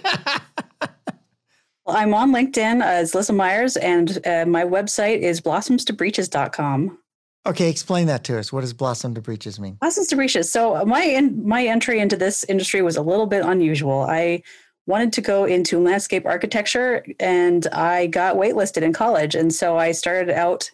well, 1.86 1.96
I'm 1.96 2.14
on 2.14 2.32
LinkedIn 2.32 2.84
as 2.84 3.14
Lysa 3.14 3.36
Myers, 3.36 3.78
and 3.78 4.18
uh, 4.26 4.46
my 4.48 4.64
website 4.64 5.20
is 5.20 5.42
blossomstobreaches.com. 5.42 6.98
Okay, 7.46 7.70
explain 7.70 8.08
that 8.08 8.24
to 8.24 8.40
us. 8.40 8.54
What 8.54 8.62
does 8.62 8.74
blossom 8.74 9.14
to 9.16 9.22
breaches 9.22 9.60
mean? 9.60 9.76
Blossoms 9.76 10.08
to 10.08 10.16
breaches. 10.16 10.52
So 10.52 10.84
my 10.86 11.04
in, 11.04 11.48
my 11.48 11.66
entry 11.66 12.00
into 12.00 12.16
this 12.16 12.44
industry 12.46 12.82
was 12.82 12.96
a 12.96 13.02
little 13.02 13.28
bit 13.28 13.46
unusual. 13.46 14.02
I 14.02 14.42
wanted 14.88 15.14
to 15.14 15.22
go 15.22 15.46
into 15.46 15.80
landscape 15.80 16.26
architecture, 16.26 17.06
and 17.20 17.68
I 17.68 18.08
got 18.08 18.38
waitlisted 18.38 18.82
in 18.82 18.92
college, 18.92 19.36
and 19.36 19.54
so 19.54 19.78
I 19.78 19.92
started 19.92 20.30
out 20.34 20.72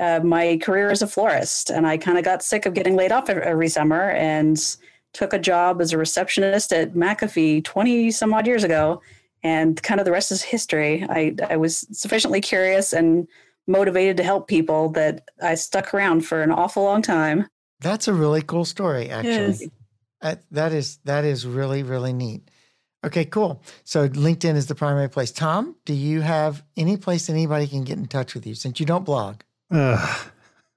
uh, 0.00 0.20
my 0.22 0.58
career 0.62 0.90
as 0.90 1.02
a 1.02 1.06
florist, 1.06 1.70
and 1.70 1.86
I 1.86 1.96
kind 1.96 2.18
of 2.18 2.24
got 2.24 2.42
sick 2.42 2.66
of 2.66 2.74
getting 2.74 2.96
laid 2.96 3.12
off 3.12 3.28
every 3.28 3.68
summer 3.68 4.10
and 4.10 4.58
took 5.12 5.32
a 5.32 5.38
job 5.38 5.80
as 5.80 5.92
a 5.92 5.98
receptionist 5.98 6.72
at 6.72 6.94
McAfee 6.94 7.64
20 7.64 8.10
some 8.10 8.34
odd 8.34 8.46
years 8.46 8.64
ago. 8.64 9.00
And 9.42 9.80
kind 9.82 10.00
of 10.00 10.06
the 10.06 10.12
rest 10.12 10.32
is 10.32 10.42
history. 10.42 11.06
I, 11.08 11.36
I 11.48 11.56
was 11.56 11.86
sufficiently 11.92 12.40
curious 12.40 12.92
and 12.92 13.28
motivated 13.66 14.16
to 14.16 14.22
help 14.22 14.48
people 14.48 14.88
that 14.90 15.28
I 15.42 15.54
stuck 15.54 15.94
around 15.94 16.22
for 16.22 16.42
an 16.42 16.50
awful 16.50 16.82
long 16.82 17.02
time. 17.02 17.46
That's 17.80 18.08
a 18.08 18.12
really 18.12 18.42
cool 18.42 18.64
story, 18.64 19.10
actually. 19.10 19.70
Yes. 20.22 20.38
that 20.50 20.72
is 20.72 20.98
that 21.04 21.24
is 21.24 21.46
really 21.46 21.82
really 21.82 22.14
neat. 22.14 22.50
Okay, 23.04 23.26
cool. 23.26 23.62
So 23.84 24.08
LinkedIn 24.08 24.54
is 24.56 24.66
the 24.66 24.74
primary 24.74 25.10
place. 25.10 25.30
Tom, 25.30 25.76
do 25.84 25.92
you 25.92 26.22
have 26.22 26.64
any 26.76 26.96
place 26.96 27.28
anybody 27.28 27.66
can 27.66 27.84
get 27.84 27.98
in 27.98 28.06
touch 28.06 28.34
with 28.34 28.46
you 28.46 28.54
since 28.54 28.80
you 28.80 28.86
don't 28.86 29.04
blog? 29.04 29.40
Uh, 29.74 30.16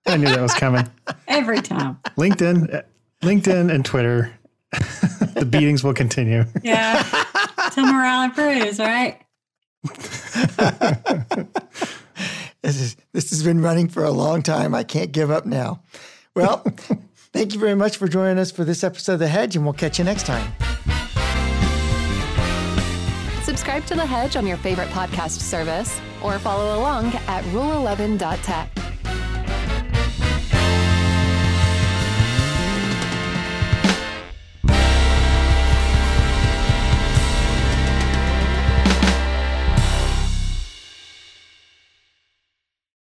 I 0.08 0.18
knew 0.18 0.26
that 0.26 0.42
was 0.42 0.54
coming. 0.54 0.90
Every 1.28 1.62
time. 1.62 2.00
LinkedIn, 2.18 2.84
LinkedIn, 3.22 3.72
and 3.74 3.86
Twitter. 3.86 4.34
the 5.36 5.48
beatings 5.50 5.84
will 5.84 5.94
continue. 5.94 6.46
Yeah. 6.64 7.04
Till 7.72 7.86
morale 7.86 8.24
improves, 8.24 8.80
right? 8.80 9.22
This 12.64 12.82
is 12.82 12.98
this 13.14 13.30
has 13.30 13.44
been 13.44 13.62
running 13.62 13.88
for 13.88 14.04
a 14.04 14.12
long 14.12 14.42
time. 14.42 14.76
I 14.76 14.84
can't 14.84 15.12
give 15.12 15.32
up 15.32 15.46
now. 15.46 15.84
Well, 16.36 16.64
thank 17.32 17.54
you 17.54 17.60
very 17.60 17.76
much 17.76 17.96
for 17.96 18.08
joining 18.10 18.40
us 18.40 18.52
for 18.52 18.66
this 18.66 18.84
episode 18.84 19.14
of 19.14 19.20
The 19.20 19.30
Hedge, 19.30 19.56
and 19.56 19.64
we'll 19.64 19.74
catch 19.74 20.00
you 20.00 20.06
next 20.06 20.26
time. 20.26 20.52
Subscribe 23.58 23.86
to 23.88 23.96
The 23.96 24.06
Hedge 24.06 24.36
on 24.36 24.46
your 24.46 24.58
favorite 24.58 24.90
podcast 24.90 25.40
service 25.40 26.00
or 26.22 26.38
follow 26.38 26.78
along 26.78 27.08
at 27.26 27.44
rule11.tech. 27.46 28.70